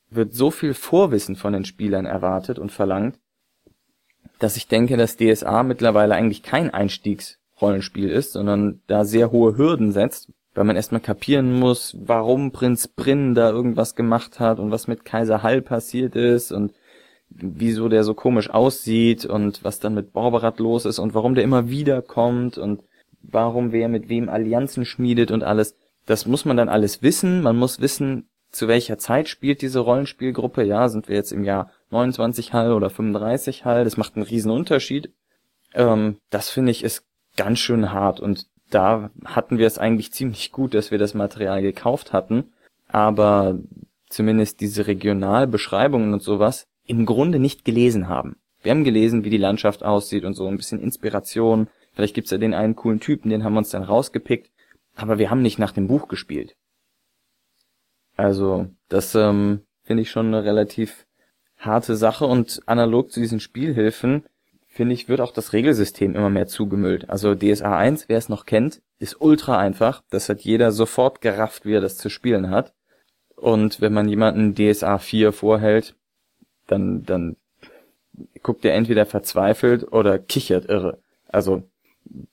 wird 0.10 0.34
so 0.34 0.50
viel 0.50 0.74
Vorwissen 0.74 1.36
von 1.36 1.52
den 1.52 1.66
Spielern 1.66 2.06
erwartet 2.06 2.58
und 2.58 2.72
verlangt, 2.72 3.20
dass 4.40 4.56
ich 4.56 4.68
denke, 4.68 4.96
dass 4.96 5.18
DSA 5.18 5.64
mittlerweile 5.64 6.16
eigentlich 6.16 6.44
kein 6.44 6.70
Einstiegsrollenspiel 6.70 8.10
ist, 8.10 8.34
sondern 8.34 8.82
da 8.88 9.04
sehr 9.04 9.32
hohe 9.32 9.58
Hürden 9.58 9.92
setzt, 9.92 10.32
weil 10.54 10.66
man 10.66 10.76
erstmal 10.76 11.02
kapieren 11.02 11.60
muss, 11.60 11.98
warum 12.00 12.52
Prinz 12.52 12.88
Brinn 12.88 13.36
da 13.36 13.50
irgendwas 13.50 13.96
gemacht 13.96 14.40
hat 14.40 14.60
und 14.60 14.72
was 14.72 14.88
mit 14.88 15.04
Kaiser 15.04 15.44
Hall 15.44 15.62
passiert 15.62 16.16
ist 16.16 16.52
und 16.52 16.74
wieso 17.36 17.90
der 17.90 18.04
so 18.04 18.14
komisch 18.14 18.50
aussieht 18.50 19.26
und 19.26 19.64
was 19.64 19.80
dann 19.80 19.94
mit 19.94 20.14
Borberat 20.14 20.60
los 20.60 20.86
ist 20.86 21.00
und 21.00 21.14
warum 21.14 21.36
der 21.36 21.44
immer 21.44 21.70
wieder 21.70 22.02
kommt 22.02 22.58
und 22.58 22.84
warum 23.22 23.72
wer 23.72 23.88
mit 23.88 24.10
wem 24.10 24.30
Allianzen 24.30 24.86
schmiedet 24.86 25.32
und 25.32 25.44
alles. 25.44 25.76
Das 26.06 26.26
muss 26.26 26.46
man 26.46 26.58
dann 26.58 26.70
alles 26.70 27.02
wissen. 27.02 27.42
Man 27.42 27.56
muss 27.56 27.80
wissen, 27.80 28.28
zu 28.52 28.68
welcher 28.68 28.98
Zeit 28.98 29.30
spielt 29.30 29.62
diese 29.62 29.80
Rollenspielgruppe. 29.80 30.64
Ja, 30.64 30.90
sind 30.90 31.08
wir 31.08 31.16
jetzt 31.16 31.32
im 31.32 31.44
Jahr 31.44 31.72
29 31.92 32.54
Hall 32.54 32.74
oder 32.74 32.90
35 32.90 33.66
Hall? 33.66 33.84
Das 33.84 33.98
macht 33.98 34.16
einen 34.16 34.26
riesen 34.26 34.52
Unterschied. 34.52 35.12
Ähm, 35.74 36.18
das 36.30 36.50
finde 36.50 36.72
ich 36.72 36.84
ist 36.84 37.06
ganz 37.36 37.60
schön 37.60 37.92
hart 37.92 38.20
und 38.20 38.48
da 38.70 39.12
hatten 39.26 39.58
wir 39.58 39.68
es 39.68 39.78
eigentlich 39.78 40.12
ziemlich 40.14 40.52
gut, 40.52 40.74
dass 40.74 40.92
wir 40.92 40.98
das 40.98 41.14
Material 41.14 41.62
gekauft 41.62 42.14
hatten, 42.14 42.54
aber 42.88 43.60
zumindest 44.10 44.62
diese 44.62 44.88
Regionalbeschreibungen 44.88 46.14
und 46.14 46.22
sowas 46.22 46.68
im 46.86 47.06
Grunde 47.06 47.40
nicht 47.40 47.66
gelesen 47.66 48.08
haben. 48.08 48.38
Wir 48.62 48.72
haben 48.72 48.84
gelesen, 48.84 49.24
wie 49.24 49.30
die 49.30 49.38
Landschaft 49.38 49.84
aussieht 49.84 50.24
und 50.26 50.34
so 50.34 50.48
ein 50.48 50.58
bisschen 50.58 50.80
Inspiration. 50.80 51.68
Vielleicht 51.94 52.16
gibt's 52.16 52.32
ja 52.32 52.38
den 52.38 52.54
einen 52.54 52.76
coolen 52.76 53.00
Typen, 53.00 53.30
den 53.30 53.44
haben 53.44 53.54
wir 53.54 53.60
uns 53.60 53.70
dann 53.70 53.84
rausgepickt, 53.84 54.52
aber 54.96 55.18
wir 55.18 55.30
haben 55.30 55.42
nicht 55.42 55.60
nach 55.60 55.72
dem 55.72 55.88
Buch 55.88 56.08
gespielt. 56.08 56.56
Also, 58.16 58.68
das 58.90 59.16
ähm, 59.16 59.62
finde 59.84 60.04
ich 60.04 60.12
schon 60.12 60.28
eine 60.28 60.44
relativ 60.44 61.06
harte 61.58 61.96
Sache 61.96 62.26
und 62.26 62.62
analog 62.66 63.12
zu 63.12 63.20
diesen 63.20 63.40
Spielhilfen 63.40 64.24
finde 64.74 64.96
ich, 64.96 65.08
wird 65.08 65.22
auch 65.22 65.32
das 65.32 65.54
Regelsystem 65.54 66.16
immer 66.16 66.32
mehr 66.32 66.48
zugemüllt. 66.48 67.10
Also 67.10 67.36
DSA 67.36 67.78
1, 67.78 68.10
wer 68.10 68.18
es 68.18 68.28
noch 68.28 68.46
kennt, 68.46 68.82
ist 68.98 69.22
ultra 69.22 69.60
einfach. 69.60 70.04
Das 70.10 70.30
hat 70.30 70.42
jeder 70.42 70.72
sofort 70.72 71.22
gerafft, 71.22 71.66
wie 71.66 71.74
er 71.74 71.82
das 71.82 71.98
zu 71.98 72.10
spielen 72.10 72.50
hat. 72.50 72.74
Und 73.36 73.82
wenn 73.82 73.94
man 73.94 74.10
jemanden 74.10 74.56
DSA 74.56 74.98
4 74.98 75.32
vorhält, 75.32 75.96
dann, 76.74 77.04
dann 77.06 77.36
guckt 78.42 78.66
er 78.66 78.74
entweder 78.74 79.06
verzweifelt 79.06 79.92
oder 79.92 80.20
kichert 80.20 80.66
irre. 80.70 81.00
Also, 81.28 81.64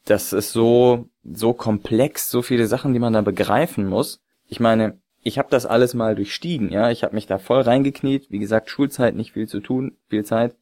das 0.04 0.32
ist 0.32 0.52
so, 0.52 1.06
so 1.24 1.52
komplex, 1.52 2.30
so 2.30 2.42
viele 2.42 2.66
Sachen, 2.66 2.92
die 2.92 2.98
man 2.98 3.12
da 3.12 3.20
begreifen 3.20 3.86
muss. 3.86 4.20
Ich 4.48 4.60
meine, 4.60 4.98
ich 5.22 5.38
habe 5.38 5.48
das 5.50 5.66
alles 5.66 5.94
mal 5.94 6.16
durchstiegen, 6.16 6.70
ja. 6.72 6.90
Ich 6.90 7.02
habe 7.02 7.14
mich 7.14 7.26
da 7.26 7.38
voll 7.38 7.60
reingekniet. 7.60 8.30
Wie 8.30 8.38
gesagt, 8.38 8.70
Schulzeit, 8.70 9.14
nicht 9.14 9.32
viel 9.32 9.48
zu 9.48 9.60
tun, 9.60 9.96
viel 10.08 10.24
Zeit. 10.24 10.54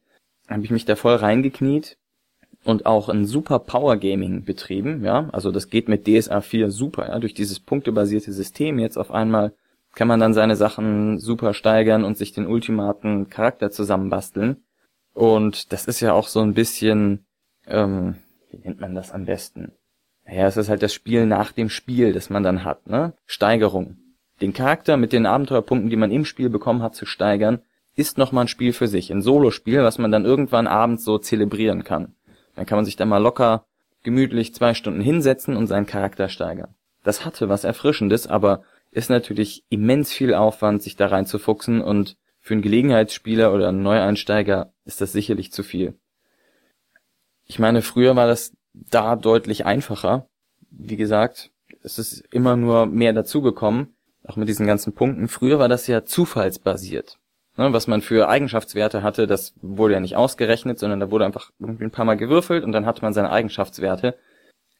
Habe 0.47 0.63
ich 0.63 0.71
mich 0.71 0.85
da 0.85 0.95
voll 0.95 1.15
reingekniet 1.15 1.97
und 2.63 2.85
auch 2.85 3.09
ein 3.09 3.25
super 3.25 3.59
Power 3.59 3.97
Gaming 3.97 4.43
betrieben, 4.43 5.03
ja. 5.03 5.29
Also 5.31 5.51
das 5.51 5.69
geht 5.69 5.87
mit 5.87 6.07
DSA 6.07 6.41
4 6.41 6.71
super, 6.71 7.07
ja. 7.07 7.19
Durch 7.19 7.33
dieses 7.33 7.59
punktebasierte 7.59 8.33
System 8.33 8.79
jetzt 8.79 8.97
auf 8.97 9.11
einmal 9.11 9.53
kann 9.95 10.07
man 10.07 10.19
dann 10.19 10.33
seine 10.33 10.55
Sachen 10.55 11.19
super 11.19 11.53
steigern 11.53 12.03
und 12.03 12.17
sich 12.17 12.31
den 12.31 12.47
ultimaten 12.47 13.29
Charakter 13.29 13.71
zusammenbasteln. 13.71 14.63
Und 15.13 15.73
das 15.73 15.85
ist 15.85 15.99
ja 15.99 16.13
auch 16.13 16.27
so 16.27 16.41
ein 16.41 16.53
bisschen, 16.53 17.25
ähm, 17.67 18.15
wie 18.51 18.57
nennt 18.57 18.79
man 18.79 18.95
das 18.95 19.11
am 19.11 19.25
besten? 19.25 19.73
Naja, 20.25 20.47
es 20.47 20.57
ist 20.57 20.69
halt 20.69 20.83
das 20.83 20.93
Spiel 20.93 21.25
nach 21.25 21.51
dem 21.51 21.69
Spiel, 21.69 22.13
das 22.13 22.29
man 22.29 22.43
dann 22.43 22.63
hat, 22.63 22.87
ne? 22.87 23.13
Steigerung. 23.25 23.97
Den 24.41 24.53
Charakter 24.53 24.95
mit 24.95 25.11
den 25.11 25.25
Abenteuerpunkten, 25.25 25.89
die 25.89 25.97
man 25.97 26.11
im 26.11 26.23
Spiel 26.23 26.49
bekommen 26.49 26.81
hat, 26.81 26.95
zu 26.95 27.05
steigern, 27.05 27.61
ist 27.95 28.17
nochmal 28.17 28.45
ein 28.45 28.49
Spiel 28.49 28.71
für 28.71 28.87
sich. 28.87 29.11
Ein 29.11 29.21
Solospiel, 29.21 29.83
was 29.83 29.97
man 29.97 30.11
dann 30.11 30.23
irgendwann 30.23 30.67
abends 30.67 31.03
so 31.03 31.17
zelebrieren 31.17 31.83
kann. 31.83 32.15
Dann 32.55 32.65
kann 32.65 32.77
man 32.77 32.85
sich 32.85 32.95
da 32.95 33.05
mal 33.05 33.17
locker, 33.17 33.65
gemütlich 34.03 34.53
zwei 34.53 34.73
Stunden 34.73 35.01
hinsetzen 35.01 35.57
und 35.57 35.67
seinen 35.67 35.85
Charakter 35.85 36.29
steigern. 36.29 36.75
Das 37.03 37.25
hatte 37.25 37.49
was 37.49 37.63
Erfrischendes, 37.63 38.27
aber 38.27 38.63
ist 38.91 39.09
natürlich 39.09 39.63
immens 39.69 40.11
viel 40.11 40.33
Aufwand, 40.33 40.81
sich 40.81 40.95
da 40.95 41.07
reinzufuchsen 41.07 41.81
und 41.81 42.17
für 42.39 42.53
einen 42.53 42.61
Gelegenheitsspieler 42.61 43.53
oder 43.53 43.69
einen 43.69 43.83
Neueinsteiger 43.83 44.73
ist 44.85 45.01
das 45.01 45.11
sicherlich 45.11 45.51
zu 45.51 45.63
viel. 45.63 45.93
Ich 47.45 47.59
meine, 47.59 47.81
früher 47.81 48.15
war 48.15 48.27
das 48.27 48.53
da 48.73 49.15
deutlich 49.15 49.65
einfacher. 49.65 50.27
Wie 50.71 50.97
gesagt, 50.97 51.51
es 51.83 51.99
ist 51.99 52.23
immer 52.31 52.55
nur 52.55 52.85
mehr 52.85 53.13
dazugekommen, 53.13 53.95
auch 54.23 54.35
mit 54.35 54.47
diesen 54.47 54.67
ganzen 54.67 54.93
Punkten. 54.93 55.27
Früher 55.27 55.59
war 55.59 55.67
das 55.67 55.87
ja 55.87 56.05
zufallsbasiert. 56.05 57.17
Ne, 57.57 57.73
was 57.73 57.87
man 57.87 58.01
für 58.01 58.29
Eigenschaftswerte 58.29 59.03
hatte, 59.03 59.27
das 59.27 59.53
wurde 59.61 59.95
ja 59.95 59.99
nicht 59.99 60.15
ausgerechnet, 60.15 60.79
sondern 60.79 61.01
da 61.01 61.11
wurde 61.11 61.25
einfach 61.25 61.51
irgendwie 61.59 61.83
ein 61.83 61.91
paar 61.91 62.05
Mal 62.05 62.15
gewürfelt 62.15 62.63
und 62.63 62.71
dann 62.71 62.85
hatte 62.85 63.01
man 63.01 63.13
seine 63.13 63.31
Eigenschaftswerte. 63.31 64.17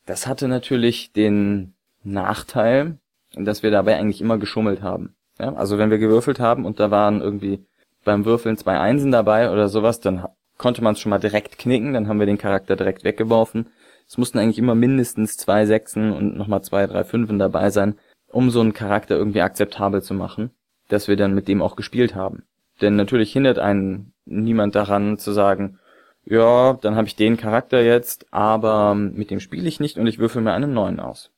Das 0.05 0.27
hatte 0.27 0.47
natürlich 0.47 1.11
den 1.11 1.73
Nachteil, 2.03 2.98
dass 3.35 3.63
wir 3.63 3.71
dabei 3.71 3.97
eigentlich 3.97 4.21
immer 4.21 4.37
geschummelt 4.37 4.81
haben. 4.81 5.15
Ja, 5.39 5.53
also 5.53 5.77
wenn 5.77 5.89
wir 5.89 5.97
gewürfelt 5.97 6.39
haben 6.39 6.65
und 6.65 6.79
da 6.79 6.91
waren 6.91 7.21
irgendwie 7.21 7.65
beim 8.03 8.25
Würfeln 8.25 8.57
zwei 8.57 8.79
Einsen 8.79 9.11
dabei 9.11 9.51
oder 9.51 9.67
sowas, 9.69 9.99
dann 9.99 10.25
konnte 10.57 10.83
man 10.83 10.93
es 10.93 10.99
schon 10.99 11.09
mal 11.09 11.19
direkt 11.19 11.57
knicken, 11.57 11.93
dann 11.93 12.07
haben 12.07 12.19
wir 12.19 12.25
den 12.25 12.37
Charakter 12.37 12.75
direkt 12.75 13.03
weggeworfen. 13.03 13.67
Es 14.07 14.17
mussten 14.17 14.39
eigentlich 14.39 14.57
immer 14.57 14.75
mindestens 14.75 15.37
zwei 15.37 15.65
Sechsen 15.65 16.11
und 16.11 16.35
nochmal 16.35 16.61
zwei, 16.63 16.87
drei 16.87 17.03
Fünfen 17.03 17.39
dabei 17.39 17.69
sein, 17.69 17.95
um 18.27 18.49
so 18.49 18.59
einen 18.59 18.73
Charakter 18.73 19.15
irgendwie 19.15 19.41
akzeptabel 19.41 20.01
zu 20.01 20.13
machen, 20.13 20.51
dass 20.89 21.07
wir 21.07 21.15
dann 21.15 21.35
mit 21.35 21.47
dem 21.47 21.61
auch 21.61 21.75
gespielt 21.75 22.15
haben. 22.15 22.43
Denn 22.81 22.95
natürlich 22.95 23.31
hindert 23.31 23.59
einen 23.59 24.13
niemand 24.25 24.75
daran 24.75 25.17
zu 25.17 25.31
sagen, 25.31 25.79
ja, 26.25 26.73
dann 26.73 26.95
habe 26.95 27.07
ich 27.07 27.15
den 27.15 27.37
Charakter 27.37 27.81
jetzt, 27.81 28.25
aber 28.31 28.93
mit 28.95 29.31
dem 29.31 29.39
spiele 29.39 29.67
ich 29.67 29.79
nicht 29.79 29.97
und 29.97 30.07
ich 30.07 30.19
würfel 30.19 30.41
mir 30.41 30.53
einen 30.53 30.73
neuen 30.73 30.99
aus. 30.99 31.31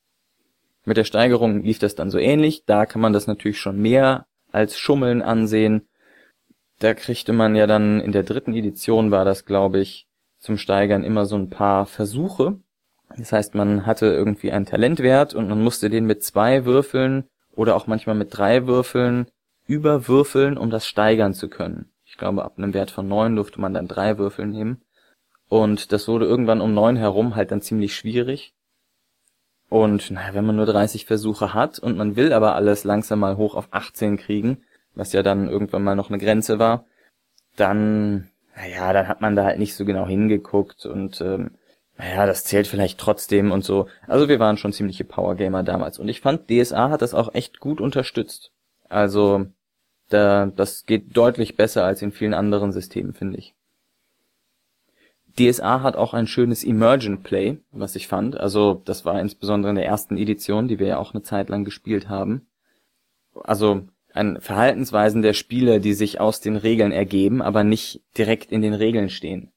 Mit 0.85 0.97
der 0.97 1.03
Steigerung 1.03 1.63
lief 1.63 1.79
das 1.79 1.95
dann 1.95 2.09
so 2.09 2.17
ähnlich. 2.17 2.65
Da 2.65 2.85
kann 2.85 3.01
man 3.01 3.13
das 3.13 3.27
natürlich 3.27 3.59
schon 3.59 3.79
mehr 3.79 4.25
als 4.51 4.77
Schummeln 4.77 5.21
ansehen. 5.21 5.87
Da 6.79 6.93
kriegte 6.93 7.33
man 7.33 7.55
ja 7.55 7.67
dann 7.67 7.99
in 7.99 8.11
der 8.11 8.23
dritten 8.23 8.53
Edition 8.53 9.11
war 9.11 9.23
das, 9.23 9.45
glaube 9.45 9.79
ich, 9.79 10.07
zum 10.39 10.57
Steigern 10.57 11.03
immer 11.03 11.25
so 11.25 11.35
ein 11.35 11.49
paar 11.49 11.85
Versuche. 11.85 12.59
Das 13.17 13.31
heißt, 13.31 13.55
man 13.55 13.85
hatte 13.85 14.07
irgendwie 14.07 14.51
einen 14.51 14.65
Talentwert 14.65 15.33
und 15.33 15.47
man 15.47 15.63
musste 15.63 15.89
den 15.89 16.05
mit 16.05 16.23
zwei 16.23 16.65
Würfeln 16.65 17.25
oder 17.53 17.75
auch 17.75 17.85
manchmal 17.85 18.15
mit 18.15 18.35
drei 18.35 18.65
Würfeln 18.65 19.27
überwürfeln, 19.67 20.57
um 20.57 20.69
das 20.69 20.87
steigern 20.87 21.33
zu 21.33 21.49
können. 21.49 21.91
Ich 22.05 22.17
glaube, 22.17 22.43
ab 22.43 22.57
einem 22.57 22.73
Wert 22.73 22.91
von 22.91 23.07
neun 23.07 23.35
durfte 23.35 23.61
man 23.61 23.73
dann 23.73 23.87
drei 23.87 24.17
Würfel 24.17 24.47
nehmen. 24.47 24.81
Und 25.47 25.91
das 25.91 26.07
wurde 26.07 26.25
irgendwann 26.25 26.61
um 26.61 26.73
neun 26.73 26.95
herum 26.95 27.35
halt 27.35 27.51
dann 27.51 27.61
ziemlich 27.61 27.95
schwierig. 27.95 28.53
Und 29.71 30.11
naja, 30.11 30.33
wenn 30.33 30.45
man 30.45 30.57
nur 30.57 30.65
30 30.65 31.05
Versuche 31.05 31.53
hat 31.53 31.79
und 31.79 31.95
man 31.95 32.17
will 32.17 32.33
aber 32.33 32.55
alles 32.55 32.83
langsam 32.83 33.19
mal 33.19 33.37
hoch 33.37 33.55
auf 33.55 33.69
18 33.71 34.17
kriegen, 34.17 34.57
was 34.95 35.13
ja 35.13 35.23
dann 35.23 35.47
irgendwann 35.47 35.81
mal 35.81 35.95
noch 35.95 36.09
eine 36.09 36.17
Grenze 36.17 36.59
war, 36.59 36.83
dann, 37.55 38.29
naja, 38.53 38.91
dann 38.91 39.07
hat 39.07 39.21
man 39.21 39.37
da 39.37 39.45
halt 39.45 39.59
nicht 39.59 39.73
so 39.75 39.85
genau 39.85 40.05
hingeguckt 40.05 40.85
und 40.85 41.21
ähm, 41.21 41.51
naja, 41.97 42.25
das 42.25 42.43
zählt 42.43 42.67
vielleicht 42.67 42.99
trotzdem 42.99 43.53
und 43.53 43.63
so. 43.63 43.87
Also 44.07 44.27
wir 44.27 44.41
waren 44.41 44.57
schon 44.57 44.73
ziemliche 44.73 45.05
Powergamer 45.05 45.63
damals. 45.63 45.99
Und 45.99 46.09
ich 46.09 46.19
fand, 46.19 46.49
DSA 46.49 46.89
hat 46.89 47.01
das 47.01 47.13
auch 47.13 47.33
echt 47.33 47.61
gut 47.61 47.79
unterstützt. 47.79 48.51
Also, 48.89 49.45
da, 50.09 50.47
das 50.47 50.85
geht 50.85 51.15
deutlich 51.15 51.55
besser 51.55 51.85
als 51.85 52.01
in 52.01 52.11
vielen 52.11 52.33
anderen 52.33 52.73
Systemen, 52.73 53.13
finde 53.13 53.37
ich. 53.37 53.55
DSA 55.37 55.81
hat 55.81 55.95
auch 55.95 56.13
ein 56.13 56.27
schönes 56.27 56.63
Emergent 56.63 57.23
Play, 57.23 57.57
was 57.71 57.95
ich 57.95 58.07
fand. 58.07 58.37
Also 58.37 58.81
das 58.85 59.05
war 59.05 59.19
insbesondere 59.19 59.69
in 59.69 59.75
der 59.75 59.85
ersten 59.85 60.17
Edition, 60.17 60.67
die 60.67 60.79
wir 60.79 60.87
ja 60.87 60.97
auch 60.97 61.13
eine 61.13 61.23
Zeit 61.23 61.49
lang 61.49 61.63
gespielt 61.63 62.09
haben. 62.09 62.47
Also 63.43 63.87
ein 64.13 64.41
Verhaltensweisen 64.41 65.21
der 65.21 65.33
Spieler, 65.33 65.79
die 65.79 65.93
sich 65.93 66.19
aus 66.19 66.41
den 66.41 66.57
Regeln 66.57 66.91
ergeben, 66.91 67.41
aber 67.41 67.63
nicht 67.63 68.01
direkt 68.17 68.51
in 68.51 68.61
den 68.61 68.73
Regeln 68.73 69.09
stehen. 69.09 69.51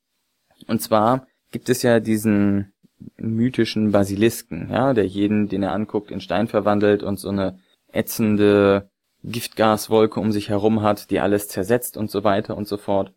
Und 0.68 0.80
zwar 0.80 1.26
gibt 1.50 1.68
es 1.68 1.82
ja 1.82 2.00
diesen 2.00 2.72
mythischen 3.16 3.90
Basilisken, 3.90 4.68
ja, 4.70 4.94
der 4.94 5.06
jeden, 5.06 5.48
den 5.48 5.62
er 5.62 5.72
anguckt, 5.72 6.10
in 6.10 6.20
Stein 6.20 6.46
verwandelt 6.48 7.02
und 7.02 7.18
so 7.18 7.28
eine 7.28 7.58
ätzende 7.92 8.88
Giftgaswolke 9.24 10.20
um 10.20 10.32
sich 10.32 10.48
herum 10.48 10.82
hat, 10.82 11.10
die 11.10 11.20
alles 11.20 11.48
zersetzt 11.48 11.96
und 11.96 12.10
so 12.10 12.24
weiter 12.24 12.56
und 12.56 12.68
so 12.68 12.76
fort. 12.76 13.12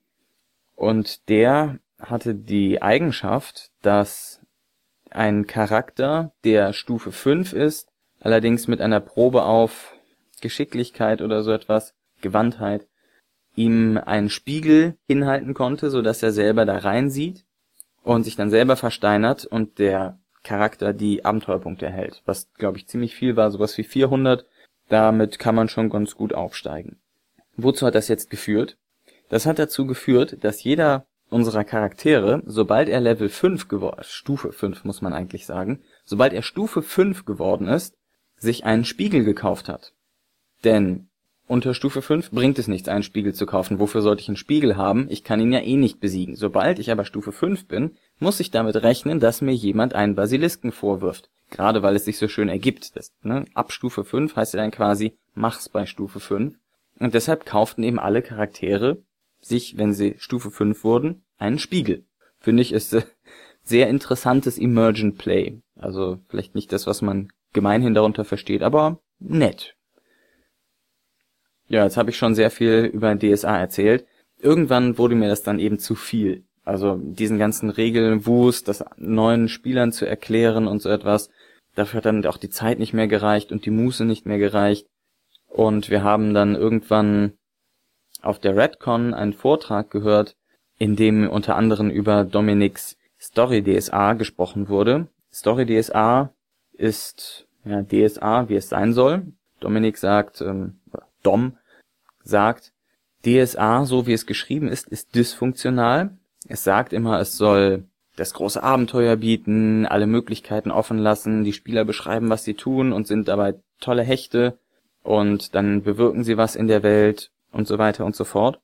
Und 0.75 1.29
der 1.29 1.79
hatte 1.99 2.35
die 2.35 2.81
Eigenschaft, 2.81 3.71
dass 3.81 4.41
ein 5.09 5.47
Charakter, 5.47 6.33
der 6.43 6.73
Stufe 6.73 7.11
5 7.11 7.53
ist, 7.53 7.89
allerdings 8.19 8.67
mit 8.67 8.81
einer 8.81 8.99
Probe 8.99 9.43
auf 9.43 9.95
Geschicklichkeit 10.41 11.21
oder 11.21 11.43
so 11.43 11.51
etwas, 11.51 11.95
Gewandtheit, 12.21 12.87
ihm 13.55 13.97
einen 13.97 14.29
Spiegel 14.29 14.97
hinhalten 15.07 15.53
konnte, 15.53 15.89
so 15.89 16.01
dass 16.01 16.21
er 16.21 16.31
selber 16.31 16.65
da 16.65 16.77
reinsieht 16.77 17.45
und 18.03 18.23
sich 18.23 18.35
dann 18.35 18.49
selber 18.49 18.75
versteinert 18.75 19.45
und 19.45 19.79
der 19.79 20.19
Charakter 20.43 20.93
die 20.93 21.25
Abenteuerpunkte 21.25 21.87
erhält, 21.87 22.21
was 22.25 22.53
glaube 22.53 22.77
ich 22.77 22.87
ziemlich 22.87 23.15
viel 23.15 23.35
war, 23.35 23.51
sowas 23.51 23.77
wie 23.77 23.83
400. 23.83 24.45
Damit 24.87 25.37
kann 25.39 25.55
man 25.55 25.67
schon 25.67 25.89
ganz 25.89 26.15
gut 26.15 26.33
aufsteigen. 26.33 27.01
Wozu 27.57 27.85
hat 27.85 27.95
das 27.95 28.07
jetzt 28.07 28.29
geführt? 28.29 28.77
Das 29.27 29.45
hat 29.45 29.59
dazu 29.59 29.85
geführt, 29.85 30.37
dass 30.45 30.63
jeder 30.63 31.05
unserer 31.29 31.63
Charaktere, 31.63 32.41
sobald 32.45 32.89
er 32.89 33.01
Level 33.01 33.29
5 33.29 33.67
geworden, 33.67 34.01
Stufe 34.03 34.51
5 34.51 34.85
muss 34.85 35.01
man 35.01 35.13
eigentlich 35.13 35.45
sagen, 35.45 35.81
sobald 36.05 36.33
er 36.33 36.41
Stufe 36.41 36.81
5 36.81 37.25
geworden 37.25 37.67
ist, 37.67 37.95
sich 38.37 38.65
einen 38.65 38.85
Spiegel 38.85 39.23
gekauft 39.23 39.67
hat. 39.67 39.93
Denn 40.63 41.09
unter 41.47 41.73
Stufe 41.73 42.01
5 42.01 42.31
bringt 42.31 42.59
es 42.59 42.67
nichts, 42.67 42.89
einen 42.89 43.03
Spiegel 43.03 43.33
zu 43.33 43.45
kaufen. 43.45 43.79
Wofür 43.79 44.01
sollte 44.01 44.21
ich 44.21 44.27
einen 44.27 44.35
Spiegel 44.35 44.75
haben? 44.75 45.07
Ich 45.09 45.23
kann 45.23 45.39
ihn 45.39 45.53
ja 45.53 45.61
eh 45.61 45.77
nicht 45.77 46.01
besiegen. 46.01 46.35
Sobald 46.35 46.77
ich 46.77 46.91
aber 46.91 47.05
Stufe 47.05 47.31
5 47.31 47.67
bin, 47.67 47.95
muss 48.19 48.41
ich 48.41 48.51
damit 48.51 48.75
rechnen, 48.75 49.21
dass 49.21 49.41
mir 49.41 49.53
jemand 49.53 49.95
einen 49.95 50.15
Basilisken 50.15 50.73
vorwirft. 50.73 51.29
Gerade 51.49 51.83
weil 51.83 51.95
es 51.95 52.03
sich 52.03 52.17
so 52.17 52.27
schön 52.27 52.49
ergibt. 52.49 52.97
Das, 52.97 53.13
ne? 53.21 53.45
Ab 53.53 53.71
Stufe 53.71 54.03
5 54.03 54.35
heißt 54.35 54.55
ja 54.55 54.59
dann 54.59 54.71
quasi, 54.71 55.17
mach's 55.35 55.69
bei 55.69 55.85
Stufe 55.85 56.19
5. 56.19 56.57
Und 56.99 57.13
deshalb 57.13 57.45
kauften 57.45 57.83
eben 57.83 57.99
alle 57.99 58.21
Charaktere 58.21 58.97
sich, 59.39 59.77
wenn 59.77 59.93
sie 59.93 60.15
Stufe 60.17 60.51
5 60.51 60.83
wurden, 60.83 61.23
einen 61.37 61.59
Spiegel. 61.59 62.05
Finde 62.39 62.61
ich 62.61 62.71
ist 62.71 62.93
äh, 62.93 63.03
sehr 63.63 63.89
interessantes 63.89 64.57
Emergent 64.57 65.17
Play. 65.17 65.61
Also 65.75 66.19
vielleicht 66.29 66.55
nicht 66.55 66.71
das, 66.71 66.87
was 66.87 67.01
man 67.01 67.29
gemeinhin 67.53 67.93
darunter 67.93 68.25
versteht, 68.25 68.61
aber 68.61 68.99
nett. 69.19 69.75
Ja, 71.67 71.83
jetzt 71.83 71.97
habe 71.97 72.09
ich 72.09 72.17
schon 72.17 72.35
sehr 72.35 72.49
viel 72.49 72.89
über 72.93 73.15
DSA 73.15 73.57
erzählt. 73.57 74.05
Irgendwann 74.39 74.97
wurde 74.97 75.15
mir 75.15 75.27
das 75.27 75.43
dann 75.43 75.59
eben 75.59 75.79
zu 75.79 75.95
viel. 75.95 76.45
Also 76.63 76.97
diesen 76.97 77.39
ganzen 77.39 77.69
Regelwust, 77.69 78.67
das 78.67 78.83
neuen 78.97 79.49
Spielern 79.49 79.91
zu 79.91 80.05
erklären 80.05 80.67
und 80.67 80.81
so 80.81 80.89
etwas. 80.89 81.29
Dafür 81.75 81.99
hat 81.99 82.05
dann 82.05 82.25
auch 82.25 82.37
die 82.37 82.49
Zeit 82.49 82.79
nicht 82.79 82.93
mehr 82.93 83.07
gereicht 83.07 83.51
und 83.51 83.65
die 83.65 83.71
Muße 83.71 84.05
nicht 84.05 84.25
mehr 84.25 84.37
gereicht. 84.37 84.87
Und 85.47 85.89
wir 85.89 86.03
haben 86.03 86.33
dann 86.33 86.55
irgendwann 86.55 87.33
auf 88.27 88.39
der 88.39 88.55
Redcon 88.55 89.13
einen 89.13 89.33
Vortrag 89.33 89.89
gehört, 89.89 90.35
in 90.77 90.95
dem 90.95 91.29
unter 91.29 91.55
anderem 91.55 91.89
über 91.89 92.23
Dominics 92.23 92.97
Story 93.19 93.63
DSA 93.63 94.13
gesprochen 94.13 94.69
wurde. 94.69 95.07
Story 95.33 95.65
DSA 95.65 96.33
ist 96.73 97.47
ja, 97.65 97.81
DSA, 97.81 98.49
wie 98.49 98.55
es 98.55 98.69
sein 98.69 98.93
soll. 98.93 99.33
Dominik 99.59 99.97
sagt, 99.97 100.41
ähm, 100.41 100.79
Dom 101.23 101.57
sagt, 102.23 102.73
DSA, 103.25 103.85
so 103.85 104.05
wie 104.05 104.13
es 104.13 104.25
geschrieben 104.25 104.67
ist, 104.67 104.87
ist 104.87 105.15
dysfunktional. 105.15 106.17
Es 106.47 106.63
sagt 106.63 106.93
immer, 106.93 107.19
es 107.19 107.37
soll 107.37 107.85
das 108.15 108.33
große 108.33 108.61
Abenteuer 108.61 109.15
bieten, 109.15 109.85
alle 109.85 110.07
Möglichkeiten 110.07 110.71
offen 110.71 110.97
lassen, 110.97 111.43
die 111.43 111.53
Spieler 111.53 111.85
beschreiben, 111.85 112.29
was 112.29 112.43
sie 112.43 112.53
tun 112.53 112.93
und 112.93 113.07
sind 113.07 113.27
dabei 113.27 113.55
tolle 113.79 114.03
Hechte 114.03 114.57
und 115.03 115.55
dann 115.55 115.83
bewirken 115.83 116.23
sie 116.23 116.37
was 116.37 116.55
in 116.55 116.67
der 116.67 116.83
Welt 116.83 117.31
und 117.57 117.67
so 117.67 117.77
weiter 117.77 118.05
und 118.05 118.15
so 118.15 118.23
fort. 118.23 118.59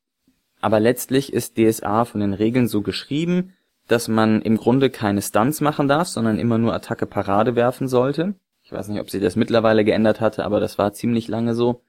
Aber 0.62 0.79
letztlich 0.79 1.33
ist 1.33 1.57
DSA 1.57 2.05
von 2.05 2.21
den 2.21 2.33
Regeln 2.33 2.67
so 2.67 2.81
geschrieben, 2.81 3.53
dass 3.88 4.07
man 4.07 4.41
im 4.41 4.55
Grunde 4.55 4.89
keine 4.89 5.21
Stunts 5.21 5.59
machen 5.59 5.89
darf, 5.89 6.07
sondern 6.07 6.39
immer 6.39 6.57
nur 6.57 6.73
Attacke 6.73 7.05
Parade 7.05 7.55
werfen 7.55 7.89
sollte. 7.89 8.35
Ich 8.63 8.71
weiß 8.71 8.88
nicht, 8.88 9.01
ob 9.01 9.09
sie 9.09 9.19
das 9.19 9.35
mittlerweile 9.35 9.83
geändert 9.83 10.21
hatte, 10.21 10.45
aber 10.45 10.62
das 10.62 10.77
war 10.77 10.93
ziemlich 10.93 11.27
lange 11.27 11.53
so, 11.53 11.81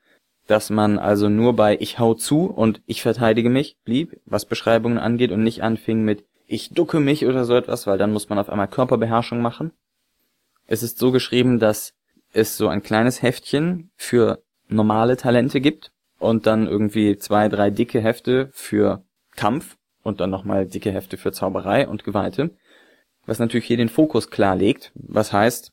dass 0.49 0.70
man 0.70 0.99
also 0.99 1.28
nur 1.28 1.54
bei 1.54 1.76
ich 1.78 2.00
hau 2.00 2.14
zu 2.14 2.46
und 2.46 2.82
ich 2.87 3.00
verteidige 3.00 3.49
mich 3.49 3.76
blieb, 3.84 4.20
was 4.26 4.44
Beschreibungen 4.44 4.99
angeht 4.99 5.30
und 5.30 5.44
nicht 5.44 5.62
anfing 5.62 6.02
mit 6.02 6.25
ich 6.46 6.70
ducke 6.70 7.00
mich 7.00 7.26
oder 7.26 7.44
so 7.44 7.54
etwas, 7.54 7.87
weil 7.87 7.96
dann 7.96 8.12
muss 8.12 8.28
man 8.28 8.38
auf 8.38 8.50
einmal 8.50 8.68
Körperbeherrschung 8.68 9.40
machen. 9.40 9.73
Es 10.66 10.82
ist 10.82 10.99
so 10.99 11.11
geschrieben, 11.12 11.58
dass 11.58 11.94
es 12.32 12.56
so 12.56 12.68
ein 12.68 12.82
kleines 12.82 13.23
Heftchen 13.23 13.90
für 13.96 14.42
normale 14.68 15.16
Talente 15.16 15.61
gibt 15.61 15.92
und 16.18 16.47
dann 16.47 16.66
irgendwie 16.66 17.16
zwei, 17.16 17.49
drei 17.49 17.71
dicke 17.71 18.00
Hefte 18.00 18.49
für 18.52 19.04
Kampf 19.37 19.76
und 20.02 20.21
dann 20.21 20.30
nochmal 20.30 20.66
dicke 20.66 20.92
Hefte 20.92 21.16
für 21.16 21.33
Zauberei 21.33 21.88
und 21.88 22.04
Geweihte, 22.04 22.50
was 23.26 23.38
natürlich 23.38 23.66
hier 23.66 23.76
den 23.76 23.88
Fokus 23.88 24.30
klar 24.30 24.56
legt, 24.56 24.92
was 24.94 25.33
heißt, 25.33 25.73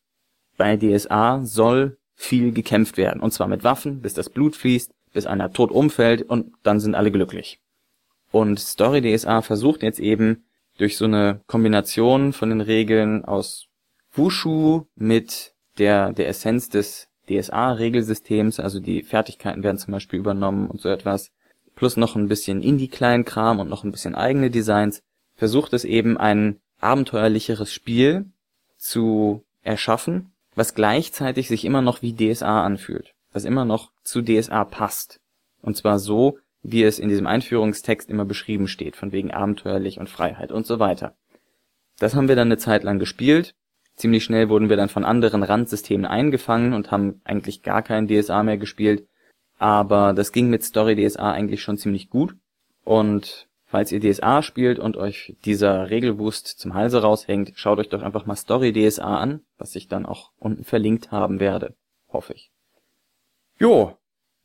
bei 0.57 0.77
DSA 0.77 1.41
soll 1.43 1.97
viel 2.15 2.51
gekämpft 2.51 2.97
werden, 2.97 3.21
und 3.21 3.31
zwar 3.31 3.47
mit 3.47 3.63
Waffen, 3.63 4.01
bis 4.01 4.13
das 4.13 4.29
Blut 4.29 4.55
fließt, 4.55 4.91
bis 5.13 5.25
einer 5.25 5.51
tot 5.51 5.71
umfällt 5.71 6.21
und 6.21 6.53
dann 6.63 6.79
sind 6.79 6.95
alle 6.95 7.11
glücklich. 7.11 7.59
Und 8.31 8.59
Story 8.59 9.01
DSA 9.01 9.41
versucht 9.41 9.83
jetzt 9.83 9.99
eben 9.99 10.45
durch 10.77 10.97
so 10.97 11.05
eine 11.05 11.41
Kombination 11.47 12.31
von 12.31 12.49
den 12.49 12.61
Regeln 12.61 13.25
aus 13.25 13.67
Wushu 14.13 14.85
mit 14.95 15.53
der, 15.77 16.13
der 16.13 16.27
Essenz 16.27 16.69
des 16.69 17.07
DSA-Regelsystems, 17.39 18.59
also 18.59 18.79
die 18.79 19.03
Fertigkeiten 19.03 19.63
werden 19.63 19.77
zum 19.77 19.91
Beispiel 19.91 20.19
übernommen 20.19 20.67
und 20.67 20.81
so 20.81 20.89
etwas, 20.89 21.31
plus 21.75 21.97
noch 21.97 22.15
ein 22.15 22.27
bisschen 22.27 22.61
Indie-Kleinkram 22.61 23.59
und 23.59 23.69
noch 23.69 23.83
ein 23.83 23.91
bisschen 23.91 24.15
eigene 24.15 24.49
Designs, 24.49 25.01
versucht 25.35 25.73
es 25.73 25.85
eben 25.85 26.17
ein 26.17 26.59
abenteuerlicheres 26.79 27.71
Spiel 27.71 28.25
zu 28.77 29.43
erschaffen, 29.63 30.31
was 30.55 30.75
gleichzeitig 30.75 31.47
sich 31.47 31.65
immer 31.65 31.81
noch 31.81 32.01
wie 32.01 32.13
DSA 32.13 32.63
anfühlt, 32.63 33.13
was 33.31 33.45
immer 33.45 33.65
noch 33.65 33.91
zu 34.03 34.21
DSA 34.21 34.65
passt. 34.65 35.19
Und 35.61 35.77
zwar 35.77 35.99
so, 35.99 36.37
wie 36.63 36.83
es 36.83 36.99
in 36.99 37.09
diesem 37.09 37.27
Einführungstext 37.27 38.09
immer 38.09 38.25
beschrieben 38.25 38.67
steht, 38.67 38.95
von 38.95 39.11
wegen 39.11 39.31
abenteuerlich 39.31 39.99
und 39.99 40.09
Freiheit 40.09 40.51
und 40.51 40.65
so 40.65 40.79
weiter. 40.79 41.15
Das 41.99 42.15
haben 42.15 42.27
wir 42.27 42.35
dann 42.35 42.47
eine 42.47 42.57
Zeit 42.57 42.83
lang 42.83 42.99
gespielt. 42.99 43.53
Ziemlich 44.01 44.23
schnell 44.23 44.49
wurden 44.49 44.67
wir 44.67 44.77
dann 44.77 44.89
von 44.89 45.05
anderen 45.05 45.43
Randsystemen 45.43 46.07
eingefangen 46.07 46.73
und 46.73 46.89
haben 46.89 47.21
eigentlich 47.23 47.61
gar 47.61 47.83
kein 47.83 48.07
DSA 48.07 48.41
mehr 48.41 48.57
gespielt. 48.57 49.07
Aber 49.59 50.13
das 50.13 50.31
ging 50.31 50.49
mit 50.49 50.63
Story 50.63 50.95
DSA 50.95 51.31
eigentlich 51.31 51.61
schon 51.61 51.77
ziemlich 51.77 52.09
gut. 52.09 52.33
Und 52.83 53.47
falls 53.67 53.91
ihr 53.91 53.99
DSA 53.99 54.41
spielt 54.41 54.79
und 54.79 54.97
euch 54.97 55.37
dieser 55.45 55.91
Regelwust 55.91 56.47
zum 56.47 56.73
Halse 56.73 57.03
raushängt, 57.03 57.51
schaut 57.53 57.77
euch 57.77 57.89
doch 57.89 58.01
einfach 58.01 58.25
mal 58.25 58.35
Story 58.35 58.73
DSA 58.73 59.19
an, 59.19 59.41
was 59.59 59.75
ich 59.75 59.87
dann 59.87 60.07
auch 60.07 60.31
unten 60.39 60.63
verlinkt 60.63 61.11
haben 61.11 61.39
werde. 61.39 61.75
Hoffe 62.11 62.33
ich. 62.33 62.51
Jo, 63.59 63.99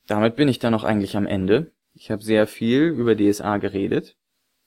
damit 0.07 0.37
bin 0.37 0.49
ich 0.49 0.59
dann 0.59 0.75
auch 0.75 0.85
eigentlich 0.85 1.17
am 1.17 1.27
Ende. 1.27 1.73
Ich 1.95 2.11
habe 2.11 2.23
sehr 2.23 2.47
viel 2.47 2.89
über 2.89 3.17
DSA 3.17 3.57
geredet. 3.57 4.17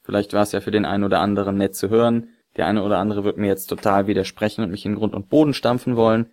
Vielleicht 0.01 0.33
war 0.33 0.41
es 0.41 0.51
ja 0.51 0.61
für 0.61 0.71
den 0.71 0.85
einen 0.85 1.03
oder 1.03 1.19
anderen 1.19 1.57
nett 1.57 1.75
zu 1.75 1.89
hören. 1.89 2.29
Der 2.59 2.67
eine 2.67 2.83
oder 2.83 2.97
andere 2.97 3.23
wird 3.23 3.37
mir 3.37 3.47
jetzt 3.47 3.67
total 3.67 4.07
widersprechen 4.07 4.65
und 4.65 4.69
mich 4.69 4.85
in 4.85 4.95
Grund 4.95 5.15
und 5.15 5.29
Boden 5.29 5.53
stampfen 5.53 5.95
wollen. 5.95 6.25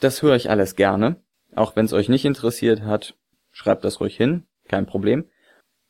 Das 0.00 0.22
höre 0.22 0.34
ich 0.34 0.48
alles 0.48 0.74
gerne. 0.74 1.16
Auch 1.54 1.76
wenn 1.76 1.84
es 1.84 1.92
euch 1.92 2.08
nicht 2.08 2.24
interessiert 2.24 2.80
hat, 2.80 3.14
schreibt 3.52 3.84
das 3.84 4.00
ruhig 4.00 4.16
hin. 4.16 4.44
Kein 4.68 4.86
Problem. 4.86 5.26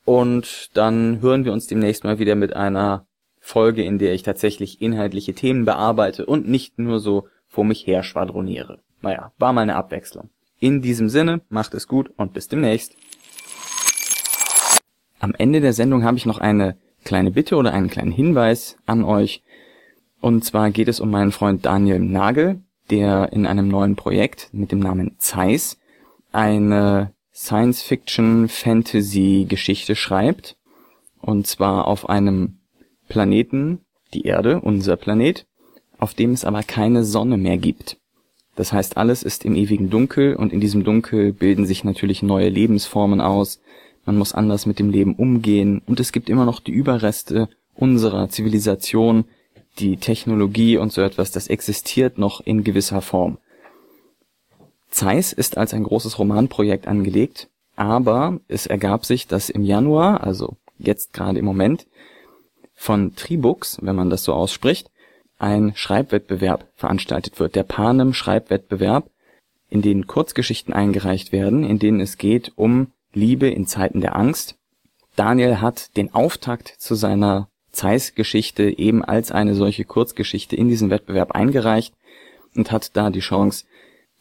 Und 0.04 0.76
dann 0.76 1.20
hören 1.20 1.44
wir 1.44 1.52
uns 1.52 1.68
demnächst 1.68 2.02
mal 2.02 2.18
wieder 2.18 2.34
mit 2.34 2.56
einer 2.56 3.06
Folge, 3.38 3.84
in 3.84 3.98
der 4.00 4.12
ich 4.12 4.24
tatsächlich 4.24 4.82
inhaltliche 4.82 5.34
Themen 5.34 5.66
bearbeite 5.66 6.26
und 6.26 6.48
nicht 6.48 6.80
nur 6.80 6.98
so 6.98 7.28
vor 7.46 7.64
mich 7.64 7.86
her 7.86 8.02
schwadroniere. 8.02 8.80
Naja, 9.02 9.30
war 9.38 9.52
mal 9.52 9.62
eine 9.62 9.76
Abwechslung. 9.76 10.30
In 10.58 10.82
diesem 10.82 11.08
Sinne, 11.08 11.42
macht 11.48 11.74
es 11.74 11.86
gut 11.86 12.10
und 12.16 12.32
bis 12.32 12.48
demnächst. 12.48 12.96
Am 15.20 15.32
Ende 15.38 15.60
der 15.60 15.74
Sendung 15.74 16.02
habe 16.02 16.16
ich 16.16 16.26
noch 16.26 16.38
eine 16.38 16.76
kleine 17.04 17.30
Bitte 17.30 17.56
oder 17.56 17.72
einen 17.72 17.88
kleinen 17.88 18.12
Hinweis 18.12 18.76
an 18.86 19.04
euch. 19.04 19.42
Und 20.20 20.44
zwar 20.44 20.70
geht 20.70 20.88
es 20.88 21.00
um 21.00 21.10
meinen 21.10 21.32
Freund 21.32 21.66
Daniel 21.66 21.98
Nagel, 21.98 22.60
der 22.90 23.32
in 23.32 23.46
einem 23.46 23.68
neuen 23.68 23.96
Projekt 23.96 24.50
mit 24.52 24.70
dem 24.72 24.80
Namen 24.80 25.16
Zeiss 25.18 25.78
eine 26.32 27.12
Science-Fiction-Fantasy-Geschichte 27.32 29.96
schreibt. 29.96 30.56
Und 31.20 31.46
zwar 31.46 31.86
auf 31.86 32.08
einem 32.08 32.58
Planeten, 33.08 33.80
die 34.14 34.22
Erde, 34.22 34.60
unser 34.60 34.96
Planet, 34.96 35.46
auf 35.98 36.14
dem 36.14 36.32
es 36.32 36.44
aber 36.44 36.62
keine 36.62 37.04
Sonne 37.04 37.36
mehr 37.36 37.58
gibt. 37.58 37.98
Das 38.56 38.72
heißt, 38.72 38.96
alles 38.96 39.22
ist 39.22 39.44
im 39.44 39.54
ewigen 39.54 39.90
Dunkel 39.90 40.34
und 40.34 40.52
in 40.52 40.60
diesem 40.60 40.82
Dunkel 40.84 41.32
bilden 41.32 41.66
sich 41.66 41.84
natürlich 41.84 42.22
neue 42.22 42.48
Lebensformen 42.48 43.20
aus, 43.20 43.60
man 44.10 44.18
muss 44.18 44.32
anders 44.32 44.66
mit 44.66 44.80
dem 44.80 44.90
Leben 44.90 45.14
umgehen. 45.14 45.82
Und 45.86 46.00
es 46.00 46.10
gibt 46.10 46.28
immer 46.28 46.44
noch 46.44 46.58
die 46.58 46.72
Überreste 46.72 47.48
unserer 47.76 48.28
Zivilisation, 48.28 49.24
die 49.78 49.98
Technologie 49.98 50.78
und 50.78 50.92
so 50.92 51.00
etwas, 51.00 51.30
das 51.30 51.46
existiert 51.46 52.18
noch 52.18 52.40
in 52.40 52.64
gewisser 52.64 53.02
Form. 53.02 53.38
Zeiss 54.90 55.32
ist 55.32 55.56
als 55.56 55.74
ein 55.74 55.84
großes 55.84 56.18
Romanprojekt 56.18 56.88
angelegt, 56.88 57.50
aber 57.76 58.40
es 58.48 58.66
ergab 58.66 59.06
sich, 59.06 59.28
dass 59.28 59.48
im 59.48 59.62
Januar, 59.62 60.24
also 60.24 60.56
jetzt 60.76 61.12
gerade 61.12 61.38
im 61.38 61.44
Moment, 61.44 61.86
von 62.74 63.14
Tribux, 63.14 63.78
wenn 63.80 63.94
man 63.94 64.10
das 64.10 64.24
so 64.24 64.32
ausspricht, 64.32 64.90
ein 65.38 65.70
Schreibwettbewerb 65.76 66.66
veranstaltet 66.74 67.38
wird, 67.38 67.54
der 67.54 67.62
Panem 67.62 68.12
Schreibwettbewerb, 68.12 69.08
in 69.68 69.82
den 69.82 70.08
Kurzgeschichten 70.08 70.74
eingereicht 70.74 71.30
werden, 71.30 71.62
in 71.62 71.78
denen 71.78 72.00
es 72.00 72.18
geht 72.18 72.50
um 72.56 72.88
Liebe 73.12 73.48
in 73.48 73.66
Zeiten 73.66 74.00
der 74.00 74.16
Angst. 74.16 74.56
Daniel 75.16 75.60
hat 75.60 75.96
den 75.96 76.14
Auftakt 76.14 76.68
zu 76.78 76.94
seiner 76.94 77.48
Zeiss-Geschichte 77.72 78.78
eben 78.78 79.04
als 79.04 79.32
eine 79.32 79.54
solche 79.54 79.84
Kurzgeschichte 79.84 80.56
in 80.56 80.68
diesen 80.68 80.90
Wettbewerb 80.90 81.32
eingereicht 81.32 81.94
und 82.54 82.72
hat 82.72 82.96
da 82.96 83.10
die 83.10 83.20
Chance, 83.20 83.64